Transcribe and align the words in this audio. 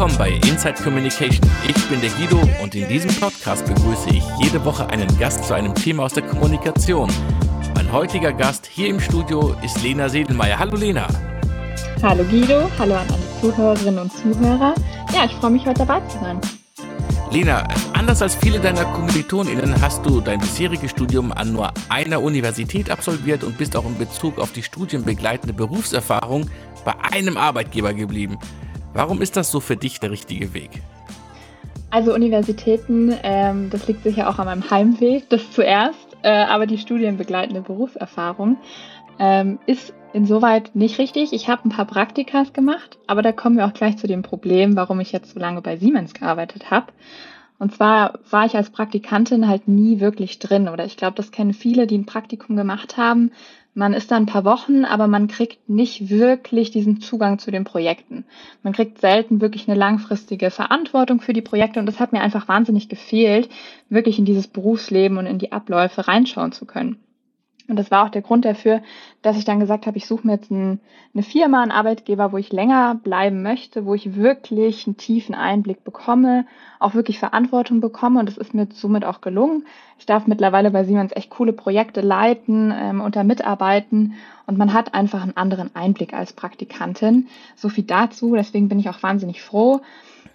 willkommen 0.00 0.18
bei 0.18 0.48
Inside 0.48 0.82
Communication. 0.82 1.50
Ich 1.68 1.88
bin 1.90 2.00
der 2.00 2.08
Guido 2.08 2.40
und 2.62 2.74
in 2.74 2.88
diesem 2.88 3.10
Podcast 3.20 3.66
begrüße 3.66 4.08
ich 4.08 4.24
jede 4.42 4.64
Woche 4.64 4.88
einen 4.88 5.06
Gast 5.18 5.44
zu 5.44 5.52
einem 5.52 5.74
Thema 5.74 6.04
aus 6.04 6.14
der 6.14 6.22
Kommunikation. 6.22 7.10
Mein 7.74 7.92
heutiger 7.92 8.32
Gast 8.32 8.64
hier 8.64 8.88
im 8.88 8.98
Studio 8.98 9.54
ist 9.62 9.82
Lena 9.82 10.08
Sedelmeier. 10.08 10.58
Hallo 10.58 10.74
Lena. 10.74 11.06
Hallo 12.02 12.24
Guido, 12.24 12.70
hallo 12.78 12.94
an 12.94 13.06
alle 13.10 13.40
Zuhörerinnen 13.42 13.98
und 13.98 14.10
Zuhörer. 14.10 14.74
Ja, 15.12 15.26
ich 15.26 15.32
freue 15.32 15.50
mich 15.50 15.66
heute 15.66 15.84
dabei 15.84 16.00
zu 16.08 16.18
sein. 16.18 16.40
Lena, 17.30 17.68
anders 17.92 18.22
als 18.22 18.36
viele 18.36 18.58
deiner 18.58 18.86
KommilitonInnen 18.86 19.82
hast 19.82 20.06
du 20.06 20.22
dein 20.22 20.40
bisheriges 20.40 20.92
Studium 20.92 21.30
an 21.30 21.52
nur 21.52 21.74
einer 21.90 22.22
Universität 22.22 22.90
absolviert 22.90 23.44
und 23.44 23.58
bist 23.58 23.76
auch 23.76 23.84
in 23.84 23.98
Bezug 23.98 24.38
auf 24.38 24.52
die 24.52 24.62
studienbegleitende 24.62 25.52
Berufserfahrung 25.52 26.48
bei 26.86 26.94
einem 27.12 27.36
Arbeitgeber 27.36 27.92
geblieben. 27.92 28.38
Warum 28.92 29.22
ist 29.22 29.36
das 29.36 29.50
so 29.50 29.60
für 29.60 29.76
dich 29.76 30.00
der 30.00 30.10
richtige 30.10 30.52
Weg? 30.52 30.70
Also 31.90 32.14
Universitäten, 32.14 33.14
ähm, 33.22 33.70
das 33.70 33.86
liegt 33.88 34.02
sicher 34.02 34.28
auch 34.28 34.38
an 34.38 34.46
meinem 34.46 34.70
Heimweg, 34.70 35.28
das 35.28 35.50
zuerst, 35.50 36.16
äh, 36.22 36.28
aber 36.30 36.66
die 36.66 36.78
studienbegleitende 36.78 37.62
Berufserfahrung 37.62 38.58
ähm, 39.18 39.58
ist 39.66 39.92
insoweit 40.12 40.74
nicht 40.74 40.98
richtig. 40.98 41.32
Ich 41.32 41.48
habe 41.48 41.68
ein 41.68 41.70
paar 41.70 41.86
Praktikas 41.86 42.52
gemacht, 42.52 42.98
aber 43.06 43.22
da 43.22 43.32
kommen 43.32 43.56
wir 43.56 43.66
auch 43.66 43.74
gleich 43.74 43.96
zu 43.96 44.06
dem 44.06 44.22
Problem, 44.22 44.76
warum 44.76 45.00
ich 45.00 45.12
jetzt 45.12 45.32
so 45.32 45.40
lange 45.40 45.62
bei 45.62 45.76
Siemens 45.76 46.14
gearbeitet 46.14 46.70
habe. 46.70 46.86
Und 47.58 47.74
zwar 47.74 48.18
war 48.30 48.46
ich 48.46 48.56
als 48.56 48.70
Praktikantin 48.70 49.46
halt 49.46 49.68
nie 49.68 50.00
wirklich 50.00 50.38
drin 50.38 50.68
oder 50.68 50.84
ich 50.84 50.96
glaube, 50.96 51.16
das 51.16 51.30
kennen 51.30 51.52
viele, 51.52 51.86
die 51.86 51.98
ein 51.98 52.06
Praktikum 52.06 52.56
gemacht 52.56 52.96
haben, 52.96 53.32
man 53.74 53.92
ist 53.92 54.10
da 54.10 54.16
ein 54.16 54.26
paar 54.26 54.44
Wochen, 54.44 54.84
aber 54.84 55.06
man 55.06 55.28
kriegt 55.28 55.68
nicht 55.68 56.10
wirklich 56.10 56.70
diesen 56.70 57.00
Zugang 57.00 57.38
zu 57.38 57.50
den 57.50 57.64
Projekten. 57.64 58.24
Man 58.62 58.72
kriegt 58.72 59.00
selten 59.00 59.40
wirklich 59.40 59.68
eine 59.68 59.78
langfristige 59.78 60.50
Verantwortung 60.50 61.20
für 61.20 61.32
die 61.32 61.42
Projekte 61.42 61.78
und 61.80 61.86
das 61.86 62.00
hat 62.00 62.12
mir 62.12 62.20
einfach 62.20 62.48
wahnsinnig 62.48 62.88
gefehlt, 62.88 63.48
wirklich 63.88 64.18
in 64.18 64.24
dieses 64.24 64.48
Berufsleben 64.48 65.18
und 65.18 65.26
in 65.26 65.38
die 65.38 65.52
Abläufe 65.52 66.08
reinschauen 66.08 66.52
zu 66.52 66.66
können. 66.66 66.96
Und 67.70 67.76
das 67.76 67.90
war 67.90 68.04
auch 68.04 68.10
der 68.10 68.22
Grund 68.22 68.44
dafür, 68.44 68.82
dass 69.22 69.38
ich 69.38 69.44
dann 69.44 69.60
gesagt 69.60 69.86
habe, 69.86 69.96
ich 69.96 70.06
suche 70.06 70.26
mir 70.26 70.34
jetzt 70.34 70.50
ein, 70.50 70.80
eine 71.14 71.22
Firma, 71.22 71.62
einen 71.62 71.70
Arbeitgeber, 71.70 72.32
wo 72.32 72.36
ich 72.36 72.52
länger 72.52 72.96
bleiben 72.96 73.42
möchte, 73.42 73.86
wo 73.86 73.94
ich 73.94 74.16
wirklich 74.16 74.86
einen 74.86 74.96
tiefen 74.96 75.34
Einblick 75.34 75.84
bekomme, 75.84 76.46
auch 76.78 76.94
wirklich 76.94 77.18
Verantwortung 77.18 77.80
bekomme. 77.80 78.20
Und 78.20 78.28
das 78.28 78.36
ist 78.36 78.54
mir 78.54 78.66
somit 78.72 79.04
auch 79.04 79.20
gelungen. 79.20 79.66
Ich 79.98 80.06
darf 80.06 80.26
mittlerweile 80.26 80.70
bei 80.70 80.84
Siemens 80.84 81.12
echt 81.14 81.30
coole 81.30 81.52
Projekte 81.52 82.00
leiten 82.00 82.74
ähm, 82.76 83.00
und 83.00 83.16
da 83.16 83.24
mitarbeiten. 83.24 84.14
Und 84.46 84.58
man 84.58 84.72
hat 84.72 84.94
einfach 84.94 85.22
einen 85.22 85.36
anderen 85.36 85.74
Einblick 85.74 86.12
als 86.12 86.32
Praktikantin. 86.32 87.28
So 87.54 87.68
viel 87.68 87.84
dazu. 87.84 88.34
Deswegen 88.34 88.68
bin 88.68 88.80
ich 88.80 88.88
auch 88.88 89.02
wahnsinnig 89.02 89.42
froh. 89.42 89.80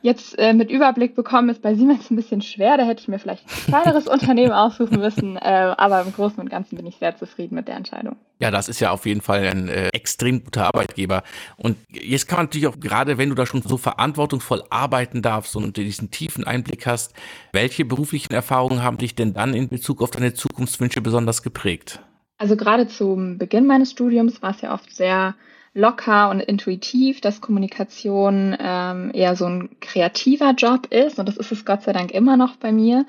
Jetzt 0.02 0.38
äh, 0.38 0.54
mit 0.54 0.70
Überblick 0.70 1.16
bekommen 1.16 1.50
ist 1.50 1.62
bei 1.62 1.74
Siemens 1.74 2.12
ein 2.12 2.16
bisschen 2.16 2.42
schwer. 2.42 2.78
Da 2.78 2.86
hätte 2.86 3.02
ich 3.02 3.08
mir 3.08 3.20
vielleicht 3.20 3.44
ein 3.46 3.72
kleineres 3.72 4.08
Unternehmen 4.10 4.52
aussuchen 4.52 5.00
müssen. 5.00 5.38
Äh, 5.38 5.74
aber 5.78 6.02
im 6.02 6.14
Großen 6.14 6.40
und 6.40 6.50
Ganzen 6.50 6.76
bin 6.76 6.86
ich 6.86 6.98
sehr 6.98 7.16
zufrieden 7.18 7.56
mit 7.56 7.68
der 7.68 7.76
Entscheidung. 7.76 8.16
Ja, 8.40 8.52
das 8.52 8.70
ist 8.70 8.80
ja 8.80 8.92
auf 8.92 9.06
jeden 9.06 9.22
Fall 9.22 9.48
ein 9.48 9.70
äh, 9.70 9.88
extrem 9.90 10.44
guter 10.44 10.68
Arbeitgeber. 10.68 11.24
Und 11.58 11.78
jetzt 11.90 12.28
kann 12.28 12.38
man 12.38 12.46
natürlich 12.48 12.68
auch, 12.68 12.80
gerade 12.80 13.18
wenn 13.18 13.30
du 13.30 13.36
da 13.36 13.46
schon 13.46 13.62
so 13.62 13.78
verantwortungsvoll 13.78 14.64
arbeiten 14.70 15.22
darfst 15.22 15.56
und 15.56 15.78
diesen 15.78 16.12
tiefen 16.12 16.44
Einblick 16.44 16.86
hast, 16.86 17.14
welche 17.52 17.86
beruflichen 17.86 18.34
Erfahrungen 18.34 18.84
haben 18.84 18.98
dich 18.98 19.16
denn 19.16 19.34
dann 19.34 19.54
in 19.54 19.70
Bezug 19.70 20.02
auf 20.02 20.12
deine 20.12 20.34
Zukunftswünsche 20.34 21.02
besonders 21.02 21.44
geprägt? 21.44 22.02
Also 22.38 22.58
gerade 22.58 22.88
zum 22.88 23.38
Beginn 23.38 23.66
meines 23.66 23.92
Studiums 23.92 24.42
war 24.42 24.52
es 24.52 24.62
ja 24.62 24.74
oft 24.74 24.94
sehr 24.94 25.36
locker 25.76 26.30
und 26.30 26.40
intuitiv, 26.40 27.20
dass 27.20 27.42
Kommunikation 27.42 28.56
ähm, 28.58 29.12
eher 29.14 29.36
so 29.36 29.46
ein 29.46 29.70
kreativer 29.82 30.52
Job 30.52 30.88
ist 30.90 31.20
und 31.20 31.28
das 31.28 31.36
ist 31.36 31.52
es 31.52 31.66
Gott 31.66 31.84
sei 31.84 31.92
Dank 31.92 32.12
immer 32.12 32.38
noch 32.38 32.56
bei 32.56 32.72
mir. 32.72 33.06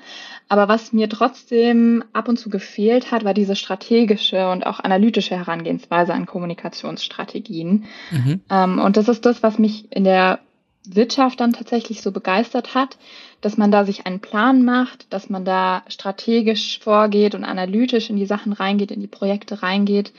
Aber 0.49 0.67
was 0.67 0.91
mir 0.91 1.07
trotzdem 1.07 2.03
ab 2.11 2.27
und 2.27 2.37
zu 2.37 2.49
gefehlt 2.49 3.09
hat, 3.09 3.23
war 3.23 3.33
diese 3.33 3.55
strategische 3.55 4.49
und 4.49 4.65
auch 4.65 4.81
analytische 4.81 5.35
Herangehensweise 5.37 6.13
an 6.13 6.25
Kommunikationsstrategien. 6.25 7.85
Mhm. 8.11 8.41
Ähm, 8.49 8.79
und 8.79 8.97
das 8.97 9.07
ist 9.07 9.25
das, 9.25 9.41
was 9.41 9.57
mich 9.57 9.89
in 9.91 10.03
der 10.03 10.39
Wirtschaft 10.85 11.39
dann 11.39 11.53
tatsächlich 11.53 12.01
so 12.01 12.11
begeistert 12.11 12.75
hat, 12.75 12.97
dass 13.39 13.57
man 13.57 13.71
da 13.71 13.85
sich 13.85 14.05
einen 14.05 14.19
Plan 14.19 14.65
macht, 14.65 15.11
dass 15.13 15.29
man 15.29 15.45
da 15.45 15.83
strategisch 15.87 16.79
vorgeht 16.79 17.33
und 17.33 17.45
analytisch 17.45 18.09
in 18.09 18.17
die 18.17 18.25
Sachen 18.25 18.51
reingeht, 18.51 18.91
in 18.91 18.99
die 19.01 19.07
Projekte 19.07 19.63
reingeht 19.63 20.11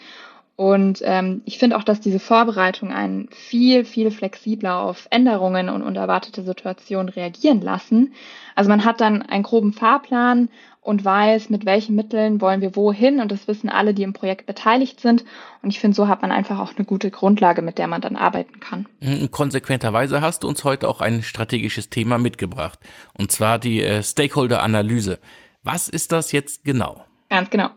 und 0.58 1.02
ähm, 1.04 1.42
ich 1.44 1.56
finde 1.56 1.76
auch, 1.76 1.84
dass 1.84 2.00
diese 2.00 2.19
Vorbereitung 2.19 2.91
einen 2.91 3.28
viel, 3.30 3.84
viel 3.84 4.10
flexibler 4.10 4.80
auf 4.80 5.06
Änderungen 5.08 5.69
und 5.69 5.82
unerwartete 5.82 6.42
Situationen 6.42 7.08
reagieren 7.08 7.60
lassen. 7.60 8.12
Also 8.56 8.68
man 8.68 8.84
hat 8.84 9.00
dann 9.00 9.22
einen 9.22 9.44
groben 9.44 9.72
Fahrplan 9.72 10.48
und 10.80 11.04
weiß, 11.04 11.48
mit 11.50 11.64
welchen 11.64 11.94
Mitteln 11.94 12.41
wollen 12.41 12.60
wir 12.60 12.74
wohin. 12.74 13.20
Und 13.20 13.30
das 13.30 13.47
wissen 13.47 13.68
alle, 13.68 13.94
die 13.94 14.02
im 14.02 14.14
Projekt 14.14 14.47
beteiligt 14.47 14.98
sind. 14.98 15.24
Und 15.62 15.70
ich 15.70 15.78
finde, 15.78 15.94
so 15.94 16.08
hat 16.08 16.22
man 16.22 16.32
einfach 16.32 16.58
auch 16.58 16.74
eine 16.74 16.84
gute 16.84 17.12
Grundlage, 17.12 17.62
mit 17.62 17.78
der 17.78 17.86
man 17.86 18.00
dann 18.00 18.16
arbeiten 18.16 18.58
kann. 18.58 18.86
Mhm, 18.98 19.30
konsequenterweise 19.30 20.22
hast 20.22 20.42
du 20.42 20.48
uns 20.48 20.64
heute 20.64 20.88
auch 20.88 21.00
ein 21.00 21.22
strategisches 21.22 21.88
Thema 21.88 22.18
mitgebracht. 22.18 22.80
Und 23.16 23.30
zwar 23.30 23.60
die 23.60 23.80
äh, 23.80 24.02
Stakeholder-Analyse. 24.02 25.20
Was 25.62 25.88
ist 25.88 26.10
das 26.10 26.32
jetzt 26.32 26.64
genau? 26.64 27.04
Ganz 27.30 27.50
genau. 27.50 27.68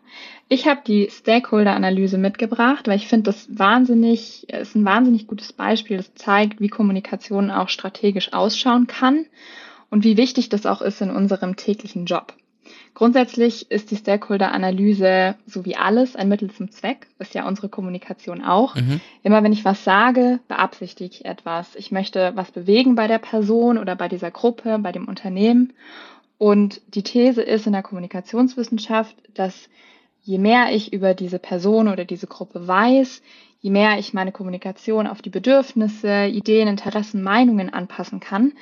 Ich 0.53 0.67
habe 0.67 0.81
die 0.85 1.07
Stakeholder-Analyse 1.09 2.17
mitgebracht, 2.17 2.85
weil 2.85 2.97
ich 2.97 3.07
finde, 3.07 3.31
das 3.31 3.47
wahnsinnig, 3.57 4.49
ist 4.49 4.75
ein 4.75 4.83
wahnsinnig 4.83 5.25
gutes 5.25 5.53
Beispiel. 5.53 5.95
Das 5.95 6.13
zeigt, 6.13 6.59
wie 6.59 6.67
Kommunikation 6.67 7.49
auch 7.49 7.69
strategisch 7.69 8.33
ausschauen 8.33 8.85
kann 8.85 9.27
und 9.89 10.03
wie 10.03 10.17
wichtig 10.17 10.49
das 10.49 10.65
auch 10.65 10.81
ist 10.81 10.99
in 10.99 11.09
unserem 11.09 11.55
täglichen 11.55 12.05
Job. 12.05 12.33
Grundsätzlich 12.95 13.71
ist 13.71 13.91
die 13.91 13.95
Stakeholder-Analyse 13.95 15.35
so 15.45 15.63
wie 15.63 15.77
alles 15.77 16.17
ein 16.17 16.27
Mittel 16.27 16.51
zum 16.51 16.69
Zweck, 16.69 17.07
ist 17.17 17.33
ja 17.33 17.47
unsere 17.47 17.69
Kommunikation 17.69 18.43
auch. 18.43 18.75
Mhm. 18.75 18.99
Immer 19.23 19.43
wenn 19.43 19.53
ich 19.53 19.63
was 19.63 19.85
sage, 19.85 20.41
beabsichtige 20.49 21.15
ich 21.15 21.23
etwas. 21.23 21.77
Ich 21.77 21.91
möchte 21.91 22.33
was 22.35 22.51
bewegen 22.51 22.95
bei 22.95 23.07
der 23.07 23.19
Person 23.19 23.77
oder 23.77 23.95
bei 23.95 24.09
dieser 24.09 24.31
Gruppe, 24.31 24.79
bei 24.79 24.91
dem 24.91 25.07
Unternehmen. 25.07 25.71
Und 26.37 26.81
die 26.93 27.03
These 27.03 27.41
ist 27.41 27.67
in 27.67 27.71
der 27.71 27.83
Kommunikationswissenschaft, 27.83 29.15
dass 29.33 29.69
je 30.23 30.37
mehr 30.37 30.73
ich 30.73 30.93
über 30.93 31.13
diese 31.13 31.39
Person 31.39 31.87
oder 31.87 32.05
diese 32.05 32.27
Gruppe 32.27 32.67
weiß, 32.67 33.21
je 33.59 33.69
mehr 33.69 33.99
ich 33.99 34.13
meine 34.13 34.31
Kommunikation 34.31 35.07
auf 35.07 35.21
die 35.21 35.29
Bedürfnisse, 35.29 36.25
Ideen, 36.25 36.67
Interessen, 36.67 37.21
Meinungen 37.21 37.71
anpassen 37.71 38.19
kann, 38.19 38.53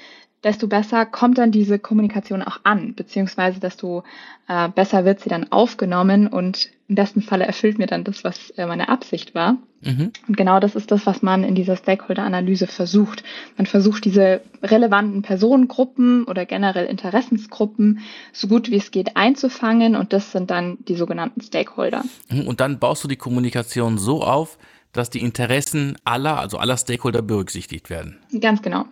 desto 0.44 0.68
besser 0.68 1.06
kommt 1.06 1.38
dann 1.38 1.52
diese 1.52 1.80
Kommunikation 1.80 2.42
auch 2.42 2.60
an, 2.64 2.96
beziehungsweise 2.96 3.60
desto 3.60 4.04
äh, 4.48 4.70
besser 4.70 5.06
wird 5.06 5.20
sie 5.20 5.30
dann 5.30 5.52
aufgenommen 5.52 6.28
und 6.28 6.70
im 6.88 6.96
besten 6.96 7.22
Falle 7.22 7.46
erfüllt 7.46 7.78
mir 7.78 7.88
dann 7.88 8.04
das, 8.04 8.24
was 8.24 8.50
äh, 8.52 8.66
meine 8.66 8.90
Absicht 8.90 9.36
war. 9.36 9.58
Mhm. 9.82 10.12
Und 10.28 10.38
genau 10.38 10.60
das 10.60 10.76
ist 10.76 10.92
das, 10.92 11.06
was 11.06 11.22
man 11.22 11.44
in 11.44 11.56
dieser 11.56 11.76
Stakeholder-Analyse 11.76 12.68
versucht. 12.68 13.24
Man 13.58 13.66
versucht 13.66 14.04
diese 14.06 14.42
relevanten 14.64 15.22
Personengruppen 15.22 16.26
oder 16.26 16.46
generell 16.46 16.86
Interessensgruppen 16.86 18.00
so 18.34 18.48
gut 18.48 18.72
wie 18.72 18.78
es 18.78 18.92
geht 18.92 19.16
einzufangen 19.16 19.96
und 19.96 20.14
das 20.14 20.32
sind 20.32 20.50
dann 20.50 20.78
die 20.88 20.96
sogenannten 20.96 21.42
Stakeholder. 21.42 22.04
Mhm. 22.30 22.48
Und 22.48 22.60
dann 22.60 22.80
baust 22.80 23.04
du 23.04 23.08
die 23.08 23.18
Kommunikation 23.18 23.98
so 23.98 24.24
auf, 24.24 24.58
dass 24.92 25.10
die 25.10 25.22
Interessen 25.22 25.98
aller, 26.04 26.40
also 26.40 26.58
aller 26.58 26.78
Stakeholder 26.78 27.22
berücksichtigt 27.22 27.90
werden. 27.90 28.18
Ganz 28.42 28.62
genau. 28.62 28.86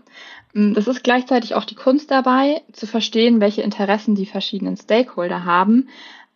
Mm, 0.58 0.74
das 0.74 0.88
ist 0.88 1.04
gleichzeitig 1.04 1.54
auch 1.54 1.66
die 1.66 1.76
Kunst 1.76 2.10
dabei, 2.10 2.64
zu 2.74 2.88
verstehen, 2.88 3.40
welche 3.40 3.62
Interessen 3.62 4.16
die 4.16 4.26
verschiedenen 4.26 4.76
Stakeholder 4.76 5.46
haben. 5.46 5.90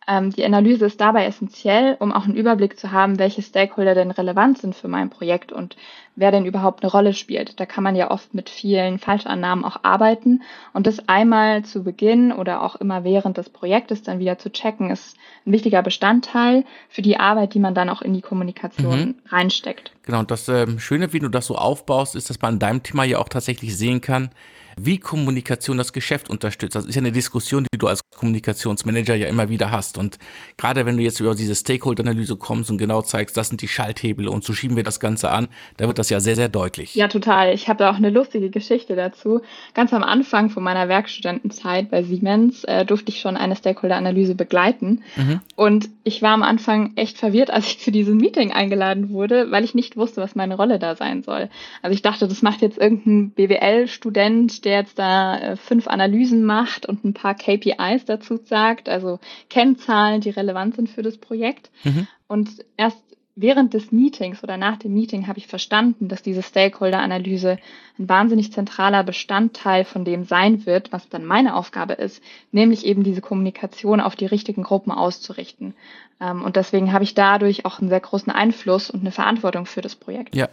Ähm, 0.08 0.30
die 0.30 0.44
Analyse 0.44 0.86
ist 0.86 1.00
dabei 1.00 1.26
essentiell, 1.26 1.96
um 2.00 2.12
auch 2.12 2.24
einen 2.24 2.34
Überblick 2.34 2.78
zu 2.78 2.90
haben, 2.90 3.18
welche 3.18 3.42
Stakeholder 3.42 3.94
denn 3.94 4.10
relevant 4.10 4.58
sind 4.58 4.74
für 4.74 4.88
mein 4.88 5.10
Projekt 5.10 5.52
und 5.52 5.76
wer 6.16 6.32
denn 6.32 6.44
überhaupt 6.44 6.82
eine 6.82 6.90
Rolle 6.90 7.14
spielt. 7.14 7.60
Da 7.60 7.66
kann 7.66 7.84
man 7.84 7.94
ja 7.94 8.10
oft 8.10 8.34
mit 8.34 8.50
vielen 8.50 8.98
Falschannahmen 8.98 9.64
auch 9.64 9.78
arbeiten 9.84 10.42
und 10.72 10.86
das 10.86 11.08
einmal 11.08 11.64
zu 11.64 11.84
Beginn 11.84 12.32
oder 12.32 12.62
auch 12.62 12.76
immer 12.76 13.04
während 13.04 13.36
des 13.36 13.48
Projektes 13.48 14.02
dann 14.02 14.18
wieder 14.18 14.38
zu 14.38 14.50
checken, 14.50 14.90
ist 14.90 15.16
ein 15.46 15.52
wichtiger 15.52 15.82
Bestandteil 15.82 16.64
für 16.88 17.02
die 17.02 17.18
Arbeit, 17.18 17.54
die 17.54 17.60
man 17.60 17.74
dann 17.74 17.88
auch 17.88 18.02
in 18.02 18.12
die 18.12 18.22
Kommunikation 18.22 18.98
mhm. 18.98 19.14
reinsteckt. 19.28 19.92
Genau, 20.02 20.18
und 20.18 20.30
das 20.30 20.48
äh, 20.48 20.66
Schöne, 20.78 21.12
wie 21.12 21.20
du 21.20 21.28
das 21.28 21.46
so 21.46 21.54
aufbaust, 21.54 22.16
ist, 22.16 22.28
dass 22.28 22.40
man 22.40 22.54
in 22.54 22.58
deinem 22.58 22.82
Thema 22.82 23.04
ja 23.04 23.18
auch 23.18 23.28
tatsächlich 23.28 23.76
sehen 23.76 24.00
kann, 24.00 24.30
wie 24.76 24.98
Kommunikation 24.98 25.78
das 25.78 25.92
Geschäft 25.92 26.30
unterstützt. 26.30 26.74
Das 26.74 26.86
ist 26.86 26.94
ja 26.94 27.00
eine 27.00 27.12
Diskussion, 27.12 27.66
die 27.72 27.78
du 27.78 27.86
als 27.86 28.02
Kommunikationsmanager 28.16 29.14
ja 29.14 29.26
immer 29.26 29.48
wieder 29.48 29.70
hast. 29.70 29.98
Und 29.98 30.18
gerade 30.56 30.86
wenn 30.86 30.96
du 30.96 31.02
jetzt 31.02 31.20
über 31.20 31.34
diese 31.34 31.54
Stakeholder-Analyse 31.54 32.36
kommst 32.36 32.70
und 32.70 32.78
genau 32.78 33.02
zeigst, 33.02 33.36
das 33.36 33.48
sind 33.48 33.62
die 33.62 33.68
Schalthebel 33.68 34.28
und 34.28 34.44
so 34.44 34.52
schieben 34.52 34.76
wir 34.76 34.84
das 34.84 35.00
Ganze 35.00 35.30
an, 35.30 35.48
da 35.76 35.86
wird 35.86 35.98
das 35.98 36.10
ja 36.10 36.20
sehr, 36.20 36.36
sehr 36.36 36.48
deutlich. 36.48 36.94
Ja, 36.94 37.08
total. 37.08 37.52
Ich 37.54 37.68
habe 37.68 37.78
da 37.78 37.90
auch 37.90 37.96
eine 37.96 38.10
lustige 38.10 38.50
Geschichte 38.50 38.96
dazu. 38.96 39.40
Ganz 39.74 39.92
am 39.92 40.02
Anfang 40.02 40.50
von 40.50 40.62
meiner 40.62 40.88
Werkstudentenzeit 40.88 41.90
bei 41.90 42.02
Siemens 42.02 42.64
äh, 42.64 42.84
durfte 42.84 43.10
ich 43.10 43.20
schon 43.20 43.36
eine 43.36 43.56
Stakeholder-Analyse 43.56 44.34
begleiten. 44.34 45.02
Mhm. 45.16 45.40
Und 45.56 45.90
ich 46.04 46.22
war 46.22 46.32
am 46.32 46.42
Anfang 46.42 46.92
echt 46.96 47.18
verwirrt, 47.18 47.50
als 47.50 47.66
ich 47.66 47.78
zu 47.80 47.90
diesem 47.90 48.16
Meeting 48.16 48.52
eingeladen 48.52 49.10
wurde, 49.10 49.50
weil 49.50 49.64
ich 49.64 49.74
nicht 49.74 49.96
wusste, 49.96 50.20
was 50.20 50.34
meine 50.34 50.56
Rolle 50.56 50.78
da 50.78 50.96
sein 50.96 51.22
soll. 51.22 51.48
Also 51.82 51.94
ich 51.94 52.02
dachte, 52.02 52.28
das 52.28 52.42
macht 52.42 52.62
jetzt 52.62 52.78
irgendein 52.78 53.30
BWL-Student, 53.30 54.61
der 54.64 54.78
jetzt 54.78 54.98
da 54.98 55.38
äh, 55.38 55.56
fünf 55.56 55.86
Analysen 55.86 56.44
macht 56.44 56.86
und 56.86 57.04
ein 57.04 57.14
paar 57.14 57.34
KPIs 57.34 58.04
dazu 58.06 58.36
sagt, 58.36 58.88
also 58.88 59.18
Kennzahlen, 59.50 60.20
die 60.20 60.30
relevant 60.30 60.76
sind 60.76 60.88
für 60.88 61.02
das 61.02 61.18
Projekt. 61.18 61.70
Mhm. 61.84 62.06
Und 62.28 62.64
erst 62.76 63.02
während 63.34 63.74
des 63.74 63.92
Meetings 63.92 64.42
oder 64.42 64.56
nach 64.56 64.76
dem 64.76 64.92
Meeting 64.92 65.26
habe 65.26 65.38
ich 65.38 65.46
verstanden, 65.46 66.08
dass 66.08 66.22
diese 66.22 66.42
Stakeholder-Analyse 66.42 67.58
ein 67.98 68.08
wahnsinnig 68.08 68.52
zentraler 68.52 69.04
Bestandteil 69.04 69.84
von 69.84 70.04
dem 70.04 70.24
sein 70.24 70.66
wird, 70.66 70.92
was 70.92 71.08
dann 71.08 71.24
meine 71.24 71.56
Aufgabe 71.56 71.94
ist, 71.94 72.22
nämlich 72.50 72.84
eben 72.84 73.02
diese 73.02 73.20
Kommunikation 73.20 74.00
auf 74.00 74.16
die 74.16 74.26
richtigen 74.26 74.62
Gruppen 74.62 74.92
auszurichten. 74.92 75.74
Ähm, 76.20 76.42
und 76.42 76.56
deswegen 76.56 76.92
habe 76.92 77.04
ich 77.04 77.14
dadurch 77.14 77.64
auch 77.64 77.80
einen 77.80 77.88
sehr 77.88 78.00
großen 78.00 78.32
Einfluss 78.32 78.90
und 78.90 79.00
eine 79.00 79.12
Verantwortung 79.12 79.66
für 79.66 79.80
das 79.80 79.96
Projekt. 79.96 80.34
Ja, 80.36 80.48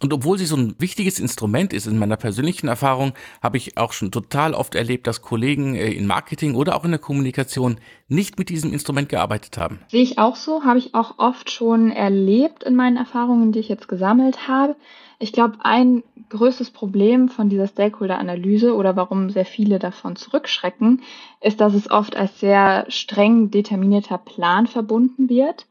und 0.00 0.12
obwohl 0.12 0.38
sie 0.38 0.46
so 0.46 0.56
ein 0.56 0.76
wichtiges 0.78 1.18
Instrument 1.18 1.72
ist, 1.72 1.86
in 1.86 1.98
meiner 1.98 2.16
persönlichen 2.16 2.68
Erfahrung, 2.68 3.14
habe 3.42 3.56
ich 3.56 3.76
auch 3.76 3.92
schon 3.92 4.12
total 4.12 4.54
oft 4.54 4.74
erlebt, 4.74 5.06
dass 5.06 5.22
Kollegen 5.22 5.74
äh, 5.74 5.90
in 5.90 6.06
Marketing 6.06 6.54
oder 6.54 6.76
auch 6.76 6.84
in 6.84 6.92
der 6.92 7.00
Kommunikation 7.00 7.80
nicht 8.06 8.38
mit 8.38 8.48
diesem 8.48 8.72
Instrument 8.72 9.08
gearbeitet 9.08 9.58
haben. 9.58 9.80
Sehe 9.88 10.02
ich 10.02 10.18
auch 10.18 10.36
so, 10.36 10.64
habe 10.64 10.78
ich 10.78 10.94
auch 10.94 11.18
oft 11.18 11.50
schon 11.50 11.90
erlebt 11.90 12.17
in 12.64 12.76
meinen 12.76 12.96
Erfahrungen, 12.96 13.52
die 13.52 13.58
ich 13.60 13.68
jetzt 13.68 13.88
gesammelt 13.88 14.48
habe. 14.48 14.76
Ich 15.18 15.32
glaube, 15.32 15.58
ein 15.62 16.02
größtes 16.30 16.70
Problem 16.70 17.28
von 17.28 17.48
dieser 17.48 17.66
Stakeholder-Analyse 17.66 18.74
oder 18.74 18.96
warum 18.96 19.30
sehr 19.30 19.44
viele 19.44 19.78
davon 19.78 20.16
zurückschrecken, 20.16 21.02
ist, 21.40 21.60
dass 21.60 21.74
es 21.74 21.90
oft 21.90 22.16
als 22.16 22.38
sehr 22.38 22.86
streng 22.88 23.50
determinierter 23.50 24.18
Plan 24.18 24.66
verbunden 24.66 25.28
wird 25.28 25.66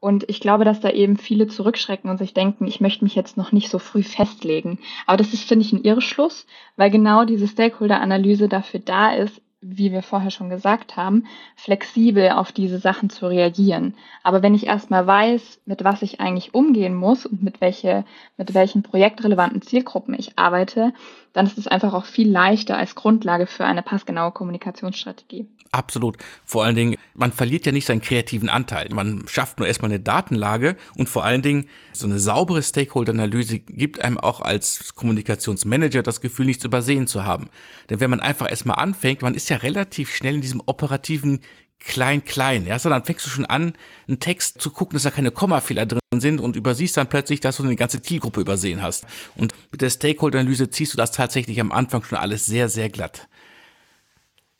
und 0.00 0.28
ich 0.28 0.40
glaube, 0.40 0.64
dass 0.64 0.80
da 0.80 0.90
eben 0.90 1.16
viele 1.16 1.48
zurückschrecken 1.48 2.08
und 2.08 2.18
sich 2.18 2.32
denken, 2.32 2.66
ich 2.66 2.80
möchte 2.80 3.04
mich 3.04 3.14
jetzt 3.14 3.36
noch 3.36 3.50
nicht 3.50 3.68
so 3.68 3.78
früh 3.78 4.02
festlegen. 4.02 4.78
Aber 5.06 5.16
das 5.16 5.32
ist, 5.32 5.48
finde 5.48 5.64
ich, 5.64 5.72
ein 5.72 5.82
Irrschluss, 5.82 6.46
weil 6.76 6.90
genau 6.90 7.24
diese 7.24 7.48
Stakeholder-Analyse 7.48 8.48
dafür 8.48 8.80
da 8.80 9.12
ist, 9.12 9.40
wie 9.60 9.90
wir 9.90 10.02
vorher 10.02 10.30
schon 10.30 10.50
gesagt 10.50 10.96
haben, 10.96 11.24
flexibel 11.56 12.30
auf 12.30 12.52
diese 12.52 12.78
Sachen 12.78 13.10
zu 13.10 13.26
reagieren. 13.26 13.94
Aber 14.22 14.42
wenn 14.42 14.54
ich 14.54 14.66
erstmal 14.66 15.06
weiß, 15.06 15.60
mit 15.66 15.82
was 15.82 16.02
ich 16.02 16.20
eigentlich 16.20 16.54
umgehen 16.54 16.94
muss 16.94 17.26
und 17.26 17.42
mit, 17.42 17.60
welche, 17.60 18.04
mit 18.36 18.54
welchen 18.54 18.84
projektrelevanten 18.84 19.62
Zielgruppen 19.62 20.14
ich 20.14 20.38
arbeite, 20.38 20.92
dann 21.32 21.46
ist 21.46 21.58
es 21.58 21.66
einfach 21.66 21.92
auch 21.92 22.04
viel 22.04 22.30
leichter 22.30 22.76
als 22.76 22.94
Grundlage 22.94 23.46
für 23.46 23.64
eine 23.64 23.82
passgenaue 23.82 24.32
Kommunikationsstrategie. 24.32 25.46
Absolut. 25.70 26.16
Vor 26.44 26.64
allen 26.64 26.76
Dingen, 26.76 26.96
man 27.14 27.32
verliert 27.32 27.66
ja 27.66 27.72
nicht 27.72 27.86
seinen 27.86 28.00
kreativen 28.00 28.48
Anteil. 28.48 28.88
Man 28.90 29.24
schafft 29.28 29.58
nur 29.58 29.68
erstmal 29.68 29.90
eine 29.90 30.00
Datenlage 30.00 30.76
und 30.96 31.08
vor 31.08 31.24
allen 31.24 31.42
Dingen 31.42 31.68
so 31.92 32.06
eine 32.06 32.18
saubere 32.18 32.62
Stakeholder-Analyse 32.62 33.58
gibt 33.58 34.02
einem 34.02 34.18
auch 34.18 34.40
als 34.40 34.94
Kommunikationsmanager 34.94 36.02
das 36.02 36.20
Gefühl, 36.20 36.46
nichts 36.46 36.64
übersehen 36.64 37.06
zu 37.06 37.24
haben. 37.24 37.50
Denn 37.90 38.00
wenn 38.00 38.10
man 38.10 38.20
einfach 38.20 38.48
erstmal 38.48 38.78
anfängt, 38.78 39.20
man 39.20 39.34
ist 39.34 39.47
ja 39.50 39.58
relativ 39.58 40.14
schnell 40.14 40.36
in 40.36 40.40
diesem 40.40 40.62
operativen 40.64 41.40
klein, 41.78 42.24
klein. 42.24 42.66
Ja, 42.66 42.78
so 42.78 42.88
dann 42.88 43.04
fängst 43.04 43.24
du 43.26 43.30
schon 43.30 43.46
an, 43.46 43.74
einen 44.06 44.20
Text 44.20 44.60
zu 44.60 44.70
gucken, 44.70 44.96
dass 44.96 45.04
da 45.04 45.10
keine 45.10 45.30
Kommafehler 45.30 45.86
drin 45.86 46.00
sind 46.16 46.40
und 46.40 46.56
übersiehst 46.56 46.96
dann 46.96 47.08
plötzlich, 47.08 47.40
dass 47.40 47.56
du 47.56 47.62
eine 47.62 47.76
ganze 47.76 48.02
Zielgruppe 48.02 48.40
übersehen 48.40 48.82
hast. 48.82 49.06
Und 49.36 49.54
mit 49.70 49.80
der 49.80 49.90
Stakeholder-Analyse 49.90 50.70
ziehst 50.70 50.92
du 50.92 50.96
das 50.96 51.12
tatsächlich 51.12 51.60
am 51.60 51.72
Anfang 51.72 52.02
schon 52.02 52.18
alles 52.18 52.46
sehr, 52.46 52.68
sehr 52.68 52.88
glatt. 52.88 53.28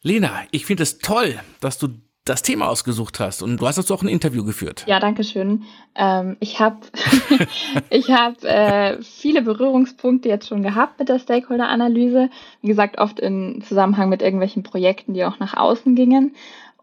Lena, 0.02 0.44
ich 0.52 0.64
finde 0.64 0.84
es 0.84 0.98
toll, 0.98 1.40
dass 1.60 1.78
du 1.78 1.88
das 2.28 2.42
Thema 2.42 2.68
ausgesucht 2.68 3.20
hast 3.20 3.42
und 3.42 3.58
du 3.58 3.66
hast 3.66 3.78
dazu 3.78 3.94
auch 3.94 4.02
ein 4.02 4.08
Interview 4.08 4.44
geführt. 4.44 4.84
Ja, 4.86 5.00
danke 5.00 5.24
schön. 5.24 5.64
Ähm, 5.94 6.36
ich 6.40 6.60
habe 6.60 6.78
ich 7.90 8.10
hab, 8.10 8.42
äh, 8.44 9.02
viele 9.02 9.42
Berührungspunkte 9.42 10.28
jetzt 10.28 10.48
schon 10.48 10.62
gehabt 10.62 10.98
mit 10.98 11.08
der 11.08 11.18
Stakeholder-Analyse. 11.18 12.30
Wie 12.62 12.68
gesagt, 12.68 12.98
oft 12.98 13.18
in 13.20 13.62
Zusammenhang 13.66 14.08
mit 14.08 14.22
irgendwelchen 14.22 14.62
Projekten, 14.62 15.14
die 15.14 15.24
auch 15.24 15.38
nach 15.38 15.54
außen 15.54 15.94
gingen. 15.94 16.34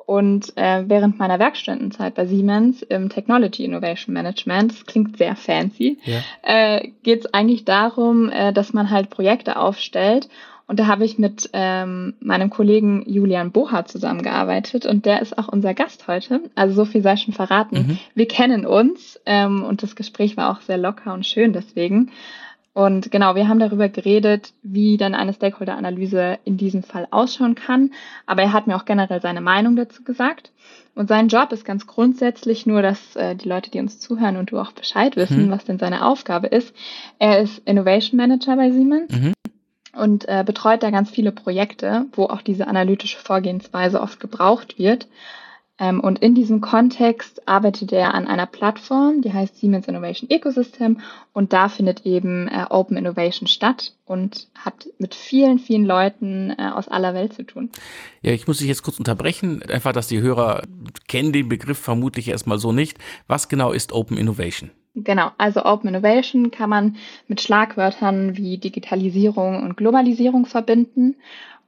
Und 0.05 0.55
äh, 0.55 0.83
während 0.87 1.17
meiner 1.17 1.39
Werkstudentenzeit 1.39 2.13
bei 2.13 2.27
Siemens 2.27 2.83
im 2.83 3.09
Technology 3.09 3.65
Innovation 3.65 4.13
Management, 4.13 4.71
das 4.71 4.85
klingt 4.85 5.17
sehr 5.17 5.35
fancy, 5.35 5.97
ja. 6.03 6.19
äh, 6.43 6.91
geht 7.01 7.25
es 7.25 7.33
eigentlich 7.33 7.65
darum, 7.65 8.29
äh, 8.29 8.53
dass 8.53 8.71
man 8.71 8.91
halt 8.91 9.09
Projekte 9.09 9.57
aufstellt 9.57 10.29
und 10.67 10.79
da 10.79 10.87
habe 10.87 11.05
ich 11.05 11.19
mit 11.19 11.49
ähm, 11.53 12.15
meinem 12.19 12.49
Kollegen 12.49 13.03
Julian 13.07 13.51
Boha 13.51 13.85
zusammengearbeitet 13.85 14.85
und 14.85 15.05
der 15.05 15.21
ist 15.21 15.37
auch 15.37 15.47
unser 15.47 15.75
Gast 15.75 16.07
heute. 16.07 16.41
Also 16.55 16.73
so 16.73 16.85
viel 16.85 17.03
sei 17.03 17.17
schon 17.17 17.33
verraten. 17.33 17.75
Mhm. 17.75 17.97
Wir 18.15 18.27
kennen 18.27 18.65
uns 18.65 19.19
ähm, 19.27 19.63
und 19.63 19.83
das 19.83 19.95
Gespräch 19.95 20.37
war 20.37 20.49
auch 20.49 20.61
sehr 20.61 20.77
locker 20.77 21.13
und 21.13 21.25
schön 21.25 21.53
deswegen. 21.53 22.11
Und 22.73 23.09
genau, 23.09 23.35
wir 23.35 23.47
haben 23.47 23.59
darüber 23.59 23.87
geredet, 23.87 24.51
wie 24.61 24.97
dann 24.97 25.15
eine 25.15 25.31
Stakeholder-Analyse 25.33 26.39
in 26.43 26.57
diesem 26.57 26.83
Fall 26.83 27.07
ausschauen 27.09 27.55
kann. 27.55 27.91
Aber 28.25 28.41
er 28.41 28.51
hat 28.51 28.67
mir 28.67 28.75
auch 28.75 28.83
generell 28.83 29.21
seine 29.21 29.39
Meinung 29.39 29.77
dazu 29.77 30.03
gesagt. 30.03 30.51
Und 30.93 31.07
sein 31.07 31.29
Job 31.29 31.53
ist 31.53 31.63
ganz 31.63 31.87
grundsätzlich 31.87 32.65
nur, 32.65 32.81
dass 32.81 33.15
äh, 33.15 33.35
die 33.35 33.47
Leute, 33.47 33.71
die 33.71 33.79
uns 33.79 33.99
zuhören 33.99 34.35
und 34.35 34.51
du 34.51 34.59
auch 34.59 34.73
Bescheid 34.73 35.15
wissen, 35.15 35.45
mhm. 35.45 35.51
was 35.51 35.63
denn 35.63 35.79
seine 35.79 36.05
Aufgabe 36.05 36.47
ist. 36.47 36.75
Er 37.17 37.39
ist 37.39 37.59
Innovation 37.65 38.17
Manager 38.17 38.57
bei 38.57 38.71
Siemens. 38.71 39.11
Mhm 39.11 39.34
und 39.95 40.27
äh, 40.27 40.43
betreut 40.45 40.83
da 40.83 40.89
ganz 40.91 41.09
viele 41.09 41.31
Projekte, 41.31 42.05
wo 42.13 42.25
auch 42.25 42.41
diese 42.41 42.67
analytische 42.67 43.17
Vorgehensweise 43.17 44.01
oft 44.01 44.19
gebraucht 44.19 44.77
wird. 44.77 45.07
Ähm, 45.77 45.99
und 45.99 46.19
in 46.19 46.35
diesem 46.35 46.61
Kontext 46.61 47.47
arbeitet 47.47 47.91
er 47.91 48.13
an 48.13 48.27
einer 48.27 48.45
Plattform, 48.45 49.21
die 49.21 49.33
heißt 49.33 49.57
Siemens 49.59 49.87
Innovation 49.87 50.29
Ecosystem 50.29 51.01
und 51.33 51.51
da 51.51 51.67
findet 51.67 52.05
eben 52.05 52.47
äh, 52.47 52.65
Open 52.69 52.95
Innovation 52.95 53.47
statt 53.47 53.93
und 54.05 54.47
hat 54.55 54.87
mit 54.99 55.15
vielen, 55.15 55.59
vielen 55.59 55.83
Leuten 55.83 56.51
äh, 56.57 56.69
aus 56.73 56.87
aller 56.87 57.13
Welt 57.13 57.33
zu 57.33 57.43
tun. 57.43 57.69
Ja, 58.21 58.31
ich 58.31 58.47
muss 58.47 58.59
dich 58.59 58.67
jetzt 58.67 58.83
kurz 58.83 58.99
unterbrechen, 58.99 59.63
einfach, 59.63 59.91
dass 59.91 60.07
die 60.07 60.21
Hörer 60.21 60.61
kennen 61.09 61.33
den 61.33 61.49
Begriff 61.49 61.79
vermutlich 61.79 62.29
erstmal 62.29 62.57
so 62.57 62.71
nicht. 62.71 62.97
Was 63.27 63.49
genau 63.49 63.73
ist 63.73 63.91
Open 63.91 64.17
Innovation? 64.17 64.71
Genau, 64.95 65.31
also 65.37 65.65
Open 65.65 65.89
Innovation 65.89 66.51
kann 66.51 66.69
man 66.69 66.95
mit 67.27 67.41
Schlagwörtern 67.41 68.37
wie 68.37 68.57
Digitalisierung 68.57 69.61
und 69.61 69.75
Globalisierung 69.75 70.45
verbinden 70.45 71.15